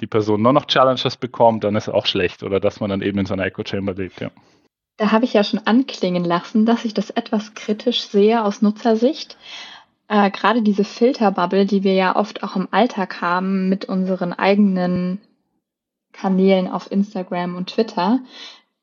die 0.02 0.08
Person 0.08 0.42
nur 0.42 0.52
noch 0.52 0.66
Challenges 0.66 1.16
bekommt, 1.16 1.64
dann 1.64 1.78
ist 1.78 1.88
es 1.88 1.94
auch 1.94 2.06
schlecht. 2.06 2.44
Oder 2.44 2.60
dass 2.60 2.82
man 2.82 2.90
dann 2.90 3.02
eben 3.02 3.20
in 3.20 3.26
so 3.26 3.34
einer 3.34 3.46
Echo 3.46 3.64
Chamber 3.66 3.94
lebt, 3.94 4.20
ja. 4.20 4.32
Da 4.98 5.12
habe 5.12 5.26
ich 5.26 5.34
ja 5.34 5.44
schon 5.44 5.60
anklingen 5.66 6.24
lassen, 6.24 6.66
dass 6.66 6.86
ich 6.86 6.94
das 6.94 7.10
etwas 7.10 7.54
kritisch 7.54 8.04
sehe 8.04 8.44
aus 8.44 8.62
Nutzersicht. 8.62 9.38
Äh, 10.08 10.32
Gerade 10.32 10.62
diese 10.62 10.84
Filterbubble, 10.86 11.66
die 11.66 11.84
wir 11.84 11.94
ja 11.94 12.16
oft 12.16 12.44
auch 12.44 12.56
im 12.56 12.68
Alltag 12.72 13.22
haben 13.22 13.68
mit 13.68 13.86
unseren 13.86 14.32
eigenen 14.34 15.20
Kanälen 16.14 16.70
auf 16.70 16.92
Instagram 16.92 17.56
und 17.56 17.72
Twitter, 17.72 18.22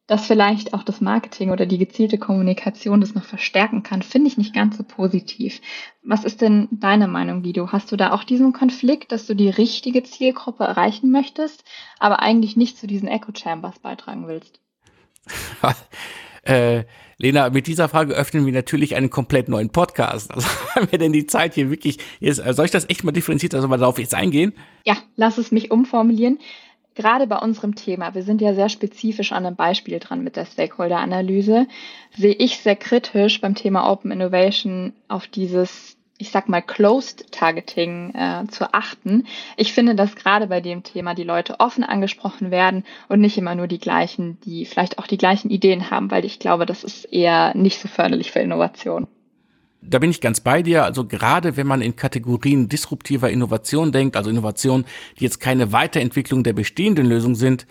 dass 0.07 0.27
vielleicht 0.27 0.75
auch 0.75 0.83
das 0.83 1.01
Marketing 1.01 1.51
oder 1.51 1.65
die 1.65 1.79
gezielte 1.79 2.19
Kommunikation 2.19 3.01
das 3.01 3.15
noch 3.15 3.25
verstärken 3.25 3.83
kann, 3.83 4.03
finde 4.03 4.29
ich 4.29 4.37
nicht 4.37 4.53
ganz 4.53 4.77
so 4.77 4.83
positiv. 4.83 5.63
Was 6.03 6.25
ist 6.25 6.43
denn 6.43 6.69
deine 6.71 7.09
Meinung, 7.09 7.43
Guido? 7.43 7.73
Hast 7.73 7.91
du 7.93 7.97
da 7.97 8.13
auch 8.13 8.25
diesen 8.25 8.53
Konflikt, 8.53 9.13
dass 9.13 9.27
du 9.27 9.35
die 9.35 9.49
richtige 9.49 10.03
Zielgruppe 10.03 10.65
erreichen 10.65 11.11
möchtest, 11.11 11.65
aber 11.99 12.21
eigentlich 12.21 12.57
nicht 12.57 12.77
zu 12.77 12.87
diesen 12.87 13.09
Echo 13.09 13.33
Chambers 13.35 13.79
beitragen 13.79 14.27
willst? 14.27 14.62
äh, 16.45 16.85
Lena, 17.19 17.51
mit 17.51 17.67
dieser 17.67 17.89
Frage 17.89 18.15
öffnen 18.15 18.45
wir 18.47 18.53
natürlich 18.53 18.97
einen 18.97 19.11
komplett 19.11 19.49
neuen 19.49 19.71
Podcast. 19.71 20.33
Also 20.33 20.49
haben 20.75 20.91
wir 20.91 20.99
denn 20.99 21.13
die 21.13 21.27
Zeit 21.27 21.55
hier 21.55 21.71
wirklich, 21.71 21.99
jetzt, 22.21 22.43
soll 22.55 22.65
ich 22.65 22.71
das 22.71 22.89
echt 22.89 23.05
mal 23.05 23.13
differenziert, 23.13 23.55
also 23.55 23.69
mal 23.69 23.79
darauf 23.79 23.99
jetzt 23.99 24.15
eingehen? 24.15 24.53
Ja, 24.85 24.97
lass 25.17 25.39
es 25.39 25.53
mich 25.53 25.71
umformulieren 25.71 26.39
gerade 26.95 27.27
bei 27.27 27.39
unserem 27.39 27.75
Thema, 27.75 28.15
wir 28.15 28.23
sind 28.23 28.41
ja 28.41 28.55
sehr 28.55 28.69
spezifisch 28.69 29.33
an 29.33 29.47
einem 29.47 29.57
Beispiel 29.57 29.99
dran 29.99 30.23
mit 30.23 30.37
der 30.37 30.47
Stakeholder-Analyse, 30.47 31.67
sehe 32.17 32.35
ich 32.35 32.59
sehr 32.59 32.77
kritisch 32.77 33.41
beim 33.41 33.55
Thema 33.55 33.91
Open 33.91 34.11
Innovation 34.11 34.93
auf 35.09 35.27
dieses, 35.27 35.97
ich 36.23 36.31
sag 36.31 36.49
mal, 36.49 36.63
Closed 36.63 37.33
Targeting 37.33 38.15
äh, 38.15 38.47
zu 38.49 38.73
achten. 38.73 39.27
Ich 39.57 39.73
finde, 39.73 39.97
dass 39.97 40.15
gerade 40.15 40.47
bei 40.47 40.61
dem 40.61 40.85
Thema 40.85 41.15
die 41.15 41.25
Leute 41.25 41.59
offen 41.59 41.83
angesprochen 41.83 42.53
werden 42.53 42.85
und 43.09 43.21
nicht 43.21 43.37
immer 43.37 43.57
nur 43.57 43.67
die 43.67 43.81
gleichen, 43.81 44.39
die 44.45 44.65
vielleicht 44.65 44.99
auch 45.01 45.09
die 45.09 45.19
gleichen 45.19 45.51
Ideen 45.51 45.91
haben, 45.91 46.11
weil 46.13 46.25
ich 46.25 46.39
glaube, 46.39 46.65
das 46.65 46.85
ist 46.85 47.05
eher 47.07 47.57
nicht 47.57 47.81
so 47.81 47.89
förderlich 47.89 48.31
für 48.31 48.39
Innovation. 48.39 49.09
Da 49.81 49.99
bin 49.99 50.11
ich 50.11 50.21
ganz 50.21 50.39
bei 50.39 50.63
dir. 50.63 50.85
Also 50.85 51.05
gerade 51.05 51.57
wenn 51.57 51.67
man 51.67 51.83
in 51.83 51.97
Kategorien 51.97 52.69
disruptiver 52.69 53.29
Innovation 53.29 53.91
denkt, 53.91 54.17
also 54.17 54.31
Innovationen, 54.31 54.87
die 55.19 55.25
jetzt 55.25 55.41
keine 55.41 55.73
Weiterentwicklung 55.73 56.45
der 56.45 56.53
bestehenden 56.53 57.07
Lösung 57.07 57.35
sind, 57.35 57.67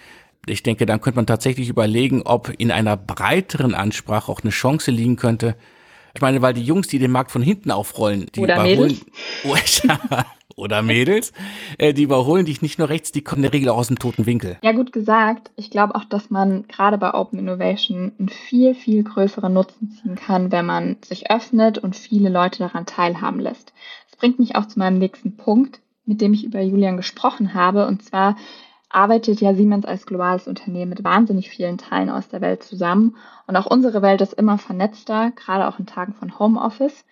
ich 0.46 0.62
denke, 0.62 0.86
dann 0.86 1.00
könnte 1.00 1.18
man 1.18 1.28
tatsächlich 1.28 1.70
überlegen, 1.70 2.24
ob 2.24 2.52
in 2.58 2.72
einer 2.72 2.98
breiteren 2.98 3.76
Ansprache 3.76 4.30
auch 4.30 4.42
eine 4.42 4.50
Chance 4.50 4.92
liegen 4.92 5.16
könnte. 5.16 5.56
Ich 6.14 6.22
meine, 6.22 6.42
weil 6.42 6.54
die 6.54 6.64
Jungs, 6.64 6.88
die 6.88 7.00
den 7.00 7.12
Markt 7.12 7.32
von 7.32 7.42
hinten 7.42 7.72
aufrollen, 7.72 8.28
die 8.36 8.42
Oder 8.42 8.56
überholen, 8.56 9.00
Mädels. 9.44 9.88
oder 10.56 10.82
Mädels, 10.82 11.34
äh, 11.78 11.94
die 11.94 12.04
überholen 12.04 12.46
dich 12.46 12.62
nicht 12.62 12.80
nur 12.80 12.90
rechts, 12.90 13.12
die 13.12 13.22
kommen 13.22 13.40
in 13.40 13.44
der 13.44 13.54
Regel 13.54 13.70
auch 13.70 13.78
aus 13.78 13.88
dem 13.88 14.00
toten 14.00 14.26
Winkel. 14.26 14.58
Ja, 14.64 14.72
gut 14.72 14.92
gesagt. 14.92 15.52
Ich 15.56 15.72
glaube 15.72 15.96
auch, 15.96 16.06
dass 16.06 16.30
man 16.30 16.68
gerade 16.68 16.98
bei 16.98 17.14
Open 17.14 17.40
Innovation 17.40 18.12
einen 18.18 18.30
viel, 18.30 18.76
viel 18.76 19.04
größeren 19.04 19.52
Nutzen 19.52 19.92
ziehen 19.92 20.16
kann, 20.16 20.52
wenn 20.52 20.66
man 20.66 20.98
sich 21.04 21.32
öffnet 21.32 21.78
und 21.78 21.96
viele 21.96 22.30
Leute 22.30 22.60
daran 22.60 22.86
teilhaben 22.86 23.40
lässt. 23.40 23.74
Das 24.10 24.20
bringt 24.20 24.40
mich 24.40 24.56
auch 24.56 24.68
zu 24.68 24.80
meinem 24.80 25.00
nächsten 25.00 25.36
Punkt, 25.36 25.80
mit 26.06 26.22
dem 26.22 26.34
ich 26.34 26.44
über 26.44 26.62
Julian 26.62 26.98
gesprochen 26.98 27.54
habe. 27.54 27.88
Und 27.88 28.04
zwar 28.04 28.36
arbeitet 28.92 29.42
ja 29.42 29.54
Siemens 29.54 29.86
als 29.86 30.06
globales 30.06 30.48
Unternehmen 30.48 30.90
mit 30.90 31.04
wahnsinnig 31.04 31.50
vielen 31.50 31.78
Teilen 31.78 32.10
aus 32.10 32.28
der 32.30 32.42
Welt 32.42 32.64
zusammen. 32.64 33.16
Und 33.48 33.56
auch 33.56 33.66
unsere 33.66 34.02
Welt 34.02 34.22
ist 34.22 34.34
immer 34.34 34.58
vernetzter, 34.58 35.32
gerade 35.32 35.68
auch 35.68 35.80
in 35.80 35.86
Tagen 35.86 36.14
von 36.14 36.38
Homeoffice. 36.40 37.06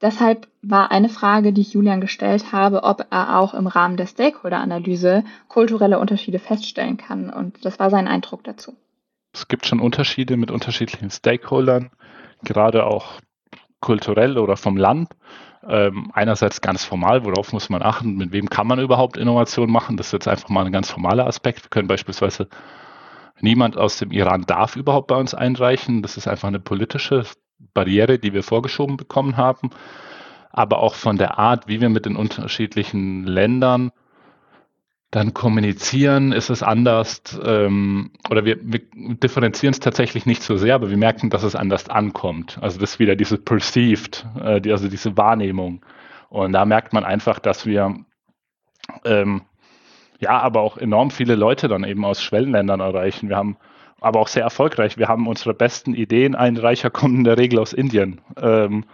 Deshalb 0.00 0.46
war 0.62 0.92
eine 0.92 1.08
Frage, 1.08 1.52
die 1.52 1.62
ich 1.62 1.72
Julian 1.72 2.00
gestellt 2.00 2.52
habe, 2.52 2.84
ob 2.84 3.06
er 3.10 3.38
auch 3.38 3.52
im 3.54 3.66
Rahmen 3.66 3.96
der 3.96 4.06
Stakeholder-Analyse 4.06 5.24
kulturelle 5.48 5.98
Unterschiede 5.98 6.38
feststellen 6.38 6.96
kann. 6.96 7.30
Und 7.30 7.64
das 7.64 7.80
war 7.80 7.90
sein 7.90 8.06
Eindruck 8.06 8.44
dazu. 8.44 8.76
Es 9.32 9.48
gibt 9.48 9.66
schon 9.66 9.80
Unterschiede 9.80 10.36
mit 10.36 10.50
unterschiedlichen 10.50 11.10
Stakeholdern, 11.10 11.90
gerade 12.44 12.86
auch 12.86 13.20
kulturell 13.80 14.38
oder 14.38 14.56
vom 14.56 14.76
Land. 14.76 15.10
Ähm, 15.66 16.10
einerseits 16.14 16.60
ganz 16.60 16.84
formal, 16.84 17.24
worauf 17.24 17.52
muss 17.52 17.68
man 17.68 17.82
achten, 17.82 18.16
mit 18.16 18.32
wem 18.32 18.48
kann 18.48 18.66
man 18.66 18.78
überhaupt 18.78 19.16
Innovation 19.16 19.70
machen. 19.70 19.96
Das 19.96 20.06
ist 20.06 20.12
jetzt 20.12 20.28
einfach 20.28 20.48
mal 20.48 20.64
ein 20.64 20.72
ganz 20.72 20.90
formaler 20.90 21.26
Aspekt. 21.26 21.64
Wir 21.64 21.70
können 21.70 21.88
beispielsweise 21.88 22.48
niemand 23.40 23.76
aus 23.76 23.98
dem 23.98 24.12
Iran 24.12 24.42
darf 24.42 24.76
überhaupt 24.76 25.08
bei 25.08 25.16
uns 25.16 25.34
einreichen. 25.34 26.02
Das 26.02 26.16
ist 26.16 26.28
einfach 26.28 26.48
eine 26.48 26.60
politische 26.60 27.24
Barriere, 27.74 28.18
die 28.18 28.32
wir 28.32 28.42
vorgeschoben 28.42 28.96
bekommen 28.96 29.36
haben, 29.36 29.70
aber 30.50 30.78
auch 30.78 30.94
von 30.94 31.18
der 31.18 31.38
Art, 31.38 31.66
wie 31.66 31.80
wir 31.80 31.88
mit 31.88 32.06
den 32.06 32.16
unterschiedlichen 32.16 33.24
Ländern 33.24 33.90
dann 35.10 35.32
kommunizieren, 35.32 36.32
ist 36.32 36.50
es 36.50 36.62
anders 36.62 37.22
ähm, 37.42 38.10
oder 38.28 38.44
wir, 38.44 38.58
wir 38.60 38.80
differenzieren 38.92 39.72
es 39.72 39.80
tatsächlich 39.80 40.26
nicht 40.26 40.42
so 40.42 40.58
sehr, 40.58 40.74
aber 40.74 40.90
wir 40.90 40.98
merken, 40.98 41.30
dass 41.30 41.44
es 41.44 41.56
anders 41.56 41.88
ankommt. 41.88 42.58
Also 42.60 42.78
das 42.78 42.92
ist 42.92 42.98
wieder 42.98 43.16
diese 43.16 43.38
perceived, 43.38 44.26
äh, 44.40 44.60
die, 44.60 44.70
also 44.70 44.88
diese 44.88 45.16
Wahrnehmung. 45.16 45.84
Und 46.28 46.52
da 46.52 46.66
merkt 46.66 46.92
man 46.92 47.04
einfach, 47.04 47.38
dass 47.38 47.64
wir 47.64 47.94
ähm, 49.04 49.42
ja, 50.20 50.40
aber 50.40 50.60
auch 50.60 50.76
enorm 50.76 51.10
viele 51.10 51.36
Leute 51.36 51.68
dann 51.68 51.84
eben 51.84 52.04
aus 52.04 52.22
Schwellenländern 52.22 52.80
erreichen. 52.80 53.28
Wir 53.28 53.36
haben 53.36 53.56
aber 54.00 54.20
auch 54.20 54.28
sehr 54.28 54.42
erfolgreich. 54.42 54.98
Wir 54.98 55.08
haben 55.08 55.26
unsere 55.26 55.54
besten 55.54 55.94
Ideen. 55.94 56.34
Ein 56.34 56.56
Reicher 56.56 56.90
kommt 56.90 57.16
in 57.16 57.24
der 57.24 57.38
Regel 57.38 57.58
aus 57.58 57.72
Indien. 57.72 58.20
Ähm, 58.40 58.84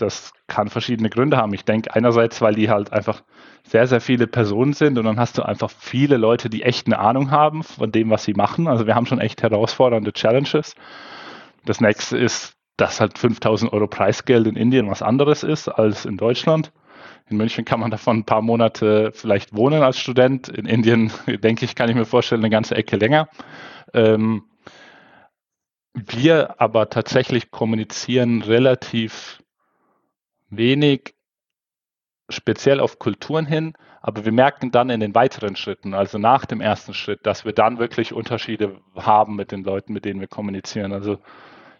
das 0.00 0.32
kann 0.46 0.68
verschiedene 0.68 1.10
Gründe 1.10 1.36
haben. 1.36 1.54
Ich 1.54 1.64
denke 1.64 1.94
einerseits, 1.94 2.40
weil 2.40 2.54
die 2.54 2.70
halt 2.70 2.92
einfach 2.92 3.22
sehr, 3.66 3.86
sehr 3.86 4.00
viele 4.00 4.26
Personen 4.26 4.72
sind 4.72 4.98
und 4.98 5.04
dann 5.04 5.18
hast 5.18 5.38
du 5.38 5.42
einfach 5.42 5.70
viele 5.70 6.16
Leute, 6.16 6.50
die 6.50 6.62
echt 6.62 6.86
eine 6.86 6.98
Ahnung 6.98 7.30
haben 7.30 7.62
von 7.62 7.92
dem, 7.92 8.10
was 8.10 8.24
sie 8.24 8.34
machen. 8.34 8.66
Also 8.66 8.86
wir 8.86 8.94
haben 8.94 9.06
schon 9.06 9.20
echt 9.20 9.42
herausfordernde 9.42 10.12
Challenges. 10.12 10.74
Das 11.64 11.80
nächste 11.80 12.18
ist, 12.18 12.54
dass 12.76 13.00
halt 13.00 13.18
5000 13.18 13.72
Euro 13.72 13.86
Preisgeld 13.86 14.46
in 14.46 14.56
Indien 14.56 14.88
was 14.88 15.02
anderes 15.02 15.42
ist 15.42 15.68
als 15.68 16.06
in 16.06 16.16
Deutschland. 16.16 16.72
In 17.28 17.36
München 17.36 17.64
kann 17.64 17.80
man 17.80 17.90
davon 17.90 18.18
ein 18.18 18.24
paar 18.24 18.42
Monate 18.42 19.12
vielleicht 19.14 19.54
wohnen 19.54 19.82
als 19.82 19.98
Student. 19.98 20.48
In 20.48 20.66
Indien, 20.66 21.12
denke 21.26 21.64
ich, 21.64 21.74
kann 21.74 21.88
ich 21.88 21.94
mir 21.94 22.06
vorstellen, 22.06 22.40
eine 22.40 22.50
ganze 22.50 22.74
Ecke 22.74 22.96
länger. 22.96 23.28
Ähm, 23.94 24.44
wir 25.94 26.60
aber 26.60 26.88
tatsächlich 26.88 27.50
kommunizieren 27.50 28.42
relativ 28.42 29.39
wenig 30.50 31.14
speziell 32.28 32.80
auf 32.80 32.98
Kulturen 32.98 33.46
hin, 33.46 33.74
aber 34.02 34.24
wir 34.24 34.32
merken 34.32 34.70
dann 34.70 34.90
in 34.90 35.00
den 35.00 35.14
weiteren 35.14 35.56
Schritten, 35.56 35.94
also 35.94 36.18
nach 36.18 36.46
dem 36.46 36.60
ersten 36.60 36.94
Schritt, 36.94 37.26
dass 37.26 37.44
wir 37.44 37.52
dann 37.52 37.78
wirklich 37.78 38.12
Unterschiede 38.12 38.80
haben 38.94 39.36
mit 39.36 39.52
den 39.52 39.62
Leuten, 39.62 39.92
mit 39.92 40.04
denen 40.04 40.20
wir 40.20 40.28
kommunizieren. 40.28 40.92
Also 40.92 41.18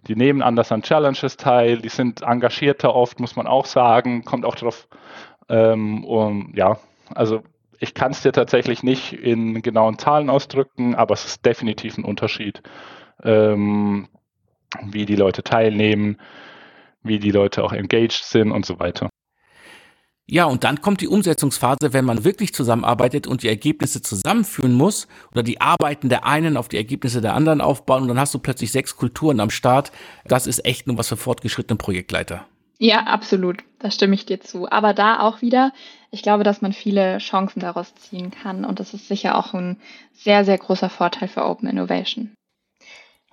die 0.06 0.16
nehmen 0.16 0.42
anders 0.42 0.72
an 0.72 0.82
Challenges 0.82 1.36
teil, 1.36 1.78
die 1.78 1.88
sind 1.88 2.22
engagierter 2.22 2.94
oft, 2.94 3.20
muss 3.20 3.36
man 3.36 3.46
auch 3.46 3.66
sagen, 3.66 4.24
kommt 4.24 4.44
auch 4.44 4.54
darauf. 4.54 4.88
Ähm, 5.48 6.04
und 6.04 6.56
ja, 6.56 6.78
also 7.14 7.42
ich 7.78 7.94
kann 7.94 8.12
es 8.12 8.22
dir 8.22 8.32
tatsächlich 8.32 8.82
nicht 8.82 9.12
in 9.12 9.62
genauen 9.62 9.98
Zahlen 9.98 10.28
ausdrücken, 10.30 10.94
aber 10.94 11.14
es 11.14 11.24
ist 11.24 11.46
definitiv 11.46 11.96
ein 11.96 12.04
Unterschied, 12.04 12.62
ähm, 13.22 14.08
wie 14.82 15.06
die 15.06 15.16
Leute 15.16 15.42
teilnehmen, 15.42 16.18
wie 17.02 17.18
die 17.18 17.30
Leute 17.30 17.64
auch 17.64 17.72
engaged 17.72 18.24
sind 18.24 18.52
und 18.52 18.66
so 18.66 18.78
weiter. 18.78 19.08
Ja, 20.32 20.44
und 20.44 20.62
dann 20.62 20.80
kommt 20.80 21.00
die 21.00 21.08
Umsetzungsphase, 21.08 21.92
wenn 21.92 22.04
man 22.04 22.22
wirklich 22.22 22.54
zusammenarbeitet 22.54 23.26
und 23.26 23.42
die 23.42 23.48
Ergebnisse 23.48 24.00
zusammenführen 24.00 24.74
muss 24.74 25.08
oder 25.32 25.42
die 25.42 25.60
Arbeiten 25.60 26.08
der 26.08 26.24
einen 26.24 26.56
auf 26.56 26.68
die 26.68 26.76
Ergebnisse 26.76 27.20
der 27.20 27.34
anderen 27.34 27.60
aufbauen 27.60 28.02
und 28.02 28.08
dann 28.08 28.20
hast 28.20 28.32
du 28.32 28.38
plötzlich 28.38 28.70
sechs 28.70 28.96
Kulturen 28.96 29.40
am 29.40 29.50
Start. 29.50 29.90
Das 30.24 30.46
ist 30.46 30.64
echt 30.64 30.86
nur 30.86 30.96
was 30.98 31.08
für 31.08 31.16
fortgeschrittene 31.16 31.78
Projektleiter. 31.78 32.46
Ja, 32.78 33.00
absolut. 33.06 33.64
Da 33.80 33.90
stimme 33.90 34.14
ich 34.14 34.24
dir 34.24 34.40
zu. 34.40 34.70
Aber 34.70 34.94
da 34.94 35.18
auch 35.18 35.42
wieder, 35.42 35.72
ich 36.12 36.22
glaube, 36.22 36.44
dass 36.44 36.62
man 36.62 36.72
viele 36.72 37.18
Chancen 37.18 37.58
daraus 37.58 37.92
ziehen 37.96 38.30
kann 38.30 38.64
und 38.64 38.78
das 38.78 38.94
ist 38.94 39.08
sicher 39.08 39.36
auch 39.36 39.52
ein 39.52 39.80
sehr, 40.12 40.44
sehr 40.44 40.58
großer 40.58 40.90
Vorteil 40.90 41.26
für 41.26 41.44
Open 41.44 41.68
Innovation. 41.68 42.34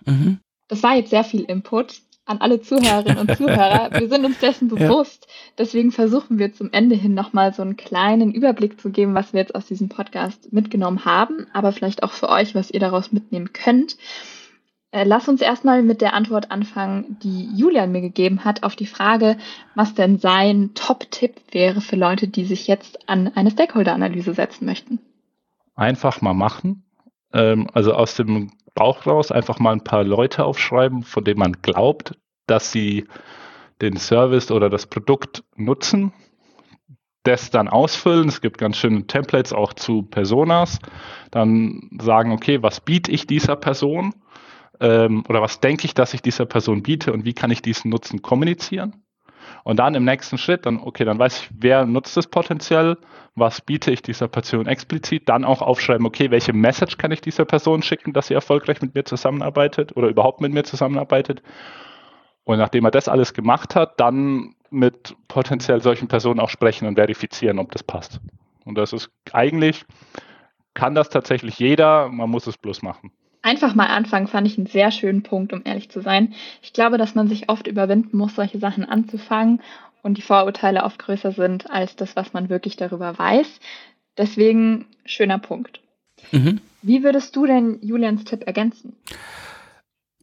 Mhm. 0.03 0.39
Das 0.67 0.81
war 0.81 0.95
jetzt 0.95 1.11
sehr 1.11 1.23
viel 1.23 1.43
Input 1.43 2.01
an 2.27 2.39
alle 2.39 2.61
Zuhörerinnen 2.61 3.17
und 3.17 3.35
Zuhörer. 3.35 3.89
Wir 3.99 4.09
sind 4.09 4.25
uns 4.25 4.39
dessen 4.39 4.67
bewusst. 4.67 5.27
Deswegen 5.57 5.91
versuchen 5.91 6.37
wir 6.37 6.53
zum 6.53 6.71
Ende 6.71 6.95
hin 6.95 7.13
nochmal 7.13 7.53
so 7.53 7.61
einen 7.61 7.77
kleinen 7.77 8.31
Überblick 8.31 8.79
zu 8.79 8.91
geben, 8.91 9.15
was 9.15 9.33
wir 9.33 9.39
jetzt 9.39 9.55
aus 9.55 9.65
diesem 9.65 9.89
Podcast 9.89 10.53
mitgenommen 10.53 11.05
haben, 11.05 11.47
aber 11.53 11.71
vielleicht 11.71 12.03
auch 12.03 12.11
für 12.11 12.29
euch, 12.29 12.53
was 12.53 12.69
ihr 12.69 12.79
daraus 12.79 13.11
mitnehmen 13.11 13.53
könnt. 13.53 13.97
Äh, 14.91 15.03
lass 15.03 15.27
uns 15.27 15.41
erstmal 15.41 15.83
mit 15.83 16.01
der 16.01 16.13
Antwort 16.13 16.51
anfangen, 16.51 17.17
die 17.21 17.49
Julian 17.55 17.91
mir 17.91 18.01
gegeben 18.01 18.45
hat 18.45 18.63
auf 18.63 18.75
die 18.75 18.85
Frage, 18.85 19.37
was 19.75 19.93
denn 19.95 20.17
sein 20.19 20.71
Top-Tipp 20.75 21.35
wäre 21.51 21.81
für 21.81 21.95
Leute, 21.95 22.27
die 22.27 22.45
sich 22.45 22.67
jetzt 22.67 23.09
an 23.09 23.31
eine 23.35 23.51
Stakeholder-Analyse 23.51 24.33
setzen 24.33 24.65
möchten. 24.65 24.99
Einfach 25.75 26.21
mal 26.21 26.33
machen. 26.33 26.83
Ähm, 27.33 27.67
also 27.73 27.93
aus 27.93 28.15
dem 28.15 28.51
Bauch 28.77 29.07
raus 29.07 29.31
einfach 29.31 29.57
mal 29.57 29.71
ein 29.71 29.83
paar 29.83 30.03
Leute 30.03 30.45
aufschreiben, 30.45 31.01
von 31.01 31.23
denen 31.23 31.39
man 31.39 31.53
glaubt, 31.63 32.15
dass 32.45 32.71
sie 32.71 33.07
den 33.81 33.97
Service 33.97 34.51
oder 34.51 34.69
das 34.69 34.85
Produkt 34.85 35.43
nutzen, 35.55 36.13
das 37.23 37.49
dann 37.49 37.67
ausfüllen. 37.67 38.27
Es 38.27 38.39
gibt 38.39 38.59
ganz 38.59 38.77
schöne 38.77 39.07
Templates 39.07 39.51
auch 39.51 39.73
zu 39.73 40.03
Personas. 40.03 40.77
Dann 41.31 41.89
sagen, 41.99 42.31
okay, 42.31 42.61
was 42.61 42.79
biete 42.79 43.11
ich 43.11 43.25
dieser 43.25 43.55
Person? 43.55 44.13
Ähm, 44.79 45.23
oder 45.27 45.41
was 45.41 45.59
denke 45.59 45.85
ich, 45.85 45.95
dass 45.95 46.13
ich 46.13 46.21
dieser 46.21 46.45
Person 46.45 46.83
biete 46.83 47.11
und 47.13 47.25
wie 47.25 47.33
kann 47.33 47.49
ich 47.49 47.63
diesen 47.63 47.89
Nutzen 47.89 48.21
kommunizieren? 48.21 49.03
Und 49.67 49.79
dann 49.79 49.95
im 49.95 50.05
nächsten 50.05 50.37
Schritt, 50.37 50.65
dann, 50.65 50.79
okay, 50.79 51.03
dann 51.03 51.19
weiß 51.19 51.41
ich, 51.41 51.49
wer 51.51 51.85
nutzt 51.85 52.15
es 52.15 52.25
potenziell, 52.27 52.97
was 53.35 53.59
biete 53.59 53.91
ich 53.91 54.01
dieser 54.01 54.29
Person 54.29 54.65
explizit, 54.65 55.27
dann 55.27 55.43
auch 55.43 55.61
aufschreiben, 55.61 56.05
okay, 56.05 56.31
welche 56.31 56.53
Message 56.53 56.95
kann 56.95 57.11
ich 57.11 57.19
dieser 57.19 57.43
Person 57.43 57.81
schicken, 57.81 58.13
dass 58.13 58.27
sie 58.27 58.33
erfolgreich 58.33 58.81
mit 58.81 58.95
mir 58.95 59.03
zusammenarbeitet 59.03 59.97
oder 59.97 60.07
überhaupt 60.07 60.39
mit 60.39 60.53
mir 60.53 60.63
zusammenarbeitet. 60.63 61.43
Und 62.45 62.59
nachdem 62.59 62.85
er 62.85 62.91
das 62.91 63.09
alles 63.09 63.33
gemacht 63.33 63.75
hat, 63.75 63.99
dann 63.99 64.55
mit 64.69 65.17
potenziell 65.27 65.81
solchen 65.81 66.07
Personen 66.07 66.39
auch 66.39 66.49
sprechen 66.49 66.87
und 66.87 66.95
verifizieren, 66.95 67.59
ob 67.59 67.73
das 67.73 67.83
passt. 67.83 68.21
Und 68.63 68.77
das 68.77 68.93
ist 68.93 69.09
eigentlich, 69.33 69.83
kann 70.75 70.95
das 70.95 71.09
tatsächlich 71.09 71.59
jeder, 71.59 72.07
man 72.07 72.29
muss 72.29 72.47
es 72.47 72.57
bloß 72.57 72.83
machen. 72.83 73.11
Einfach 73.41 73.75
mal 73.75 73.87
anfangen 73.87 74.27
fand 74.27 74.47
ich 74.47 74.57
einen 74.57 74.67
sehr 74.67 74.91
schönen 74.91 75.23
Punkt, 75.23 75.53
um 75.53 75.61
ehrlich 75.63 75.89
zu 75.89 76.01
sein. 76.01 76.33
Ich 76.61 76.73
glaube, 76.73 76.97
dass 76.97 77.15
man 77.15 77.27
sich 77.27 77.49
oft 77.49 77.67
überwinden 77.67 78.17
muss, 78.17 78.35
solche 78.35 78.59
Sachen 78.59 78.83
anzufangen 78.83 79.61
und 80.01 80.17
die 80.17 80.21
Vorurteile 80.21 80.83
oft 80.83 80.99
größer 80.99 81.31
sind 81.31 81.69
als 81.69 81.95
das, 81.95 82.15
was 82.15 82.33
man 82.33 82.49
wirklich 82.49 82.75
darüber 82.75 83.17
weiß. 83.17 83.59
Deswegen 84.17 84.85
schöner 85.05 85.39
Punkt. 85.39 85.79
Mhm. 86.31 86.61
Wie 86.81 87.03
würdest 87.03 87.35
du 87.35 87.45
denn 87.45 87.79
Julians 87.81 88.23
Tipp 88.23 88.43
ergänzen? 88.45 88.95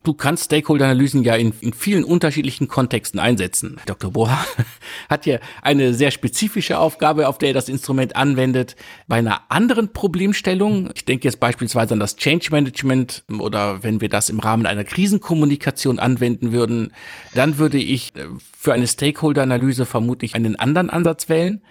Du 0.04 0.12
kannst 0.12 0.44
Stakeholder-Analysen 0.44 1.24
ja 1.24 1.34
in, 1.34 1.54
in, 1.60 1.72
vielen 1.72 2.04
unterschiedlichen 2.04 2.68
Kontexten 2.68 3.18
einsetzen. 3.18 3.80
Dr. 3.86 4.10
Boha 4.12 4.44
hat 5.08 5.24
hier 5.24 5.40
eine 5.62 5.94
sehr 5.94 6.10
spezifische 6.10 6.78
Aufgabe, 6.78 7.26
auf 7.26 7.38
der 7.38 7.48
er 7.48 7.54
das 7.54 7.70
Instrument 7.70 8.14
anwendet. 8.14 8.76
Bei 9.08 9.16
einer 9.16 9.50
anderen 9.50 9.94
Problemstellung, 9.94 10.90
ich 10.94 11.06
denke 11.06 11.24
jetzt 11.26 11.40
beispielsweise 11.40 11.94
an 11.94 12.00
das 12.00 12.16
Change 12.16 12.48
Management 12.50 13.24
oder 13.38 13.82
wenn 13.82 14.02
wir 14.02 14.10
das 14.10 14.28
im 14.28 14.40
Rahmen 14.40 14.66
einer 14.66 14.84
Krisenkommunikation 14.84 15.98
anwenden 15.98 16.52
würden, 16.52 16.92
dann 17.34 17.56
würde 17.56 17.78
ich 17.78 18.14
äh, 18.14 18.26
für 18.58 18.74
eine 18.74 18.86
Stakeholder-Analyse 18.86 19.86
vermutlich 19.86 20.34
einen 20.34 20.56
anderen 20.56 20.90
Ansatz 20.90 21.30
wählen. 21.30 21.62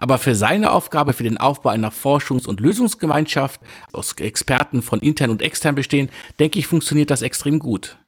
Aber 0.00 0.16
für 0.18 0.34
seine 0.34 0.72
Aufgabe, 0.72 1.12
für 1.12 1.24
den 1.24 1.36
Aufbau 1.36 1.68
einer 1.68 1.92
Forschungs- 1.92 2.48
und 2.48 2.58
Lösungsgemeinschaft 2.58 3.60
aus 3.92 4.14
Experten 4.14 4.82
von 4.82 5.00
intern 5.00 5.30
und 5.30 5.42
extern 5.42 5.74
bestehen, 5.74 6.08
denke 6.40 6.58
ich, 6.58 6.66
funktioniert 6.66 7.10
das 7.10 7.22
extrem 7.22 7.58
gut. 7.58 7.98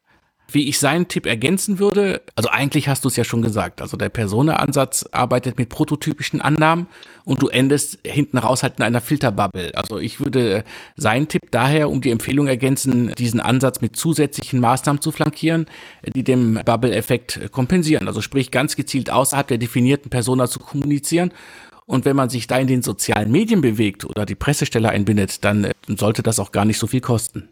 Wie 0.51 0.69
ich 0.69 0.79
seinen 0.79 1.09
Tipp 1.09 1.25
ergänzen 1.27 1.79
würde, 1.79 2.23
also 2.35 2.49
eigentlich 2.51 2.89
hast 2.89 3.05
du 3.05 3.09
es 3.09 3.17
ja 3.17 3.25
schon 3.25 3.41
gesagt, 3.43 3.81
also 3.81 3.97
der 3.97 4.09
Persona-Ansatz 4.09 5.07
arbeitet 5.13 5.59
mit 5.59 5.69
prototypischen 5.69 6.43
Annahmen 6.43 6.89
und 7.25 7.43
du 7.43 7.49
endest 7.49 7.99
hinten 8.05 8.37
raus 8.37 8.63
halt 8.63 8.75
in 8.79 8.85
einer 8.85 9.01
Filterbubble. 9.01 9.73
Also 9.75 9.99
ich 9.99 10.21
würde 10.21 10.65
seinen 10.97 11.29
Tipp 11.29 11.51
daher 11.51 11.89
um 11.89 12.01
die 12.01 12.11
Empfehlung 12.11 12.49
ergänzen, 12.49 13.15
diesen 13.15 13.41
Ansatz 13.41 13.81
mit 13.81 13.97
zusätzlichen 13.97 14.61
Maßnahmen 14.61 15.01
zu 15.01 15.11
flankieren, 15.11 15.67
die 16.15 16.25
dem 16.25 16.61
Bubble-Effekt 16.65 17.51
kompensieren. 17.53 18.07
Also 18.07 18.21
sprich 18.21 18.51
ganz 18.51 18.77
gezielt 18.77 19.11
außerhalb 19.11 19.47
der 19.47 19.59
definierten 19.59 20.11
Persona 20.11 20.49
zu 20.49 20.59
kommunizieren 20.59 21.33
und 21.87 22.05
wenn 22.05 22.16
man 22.16 22.29
sich 22.29 22.47
da 22.47 22.59
in 22.59 22.66
den 22.66 22.83
sozialen 22.83 23.31
Medien 23.31 23.61
bewegt 23.61 24.05
oder 24.05 24.27
die 24.27 24.35
Pressestelle 24.35 24.90
einbindet, 24.90 25.45
dann 25.45 25.64
äh, 25.64 25.73
sollte 25.88 26.23
das 26.23 26.38
auch 26.38 26.53
gar 26.53 26.64
nicht 26.64 26.79
so 26.79 26.87
viel 26.87 27.01
kosten. 27.01 27.49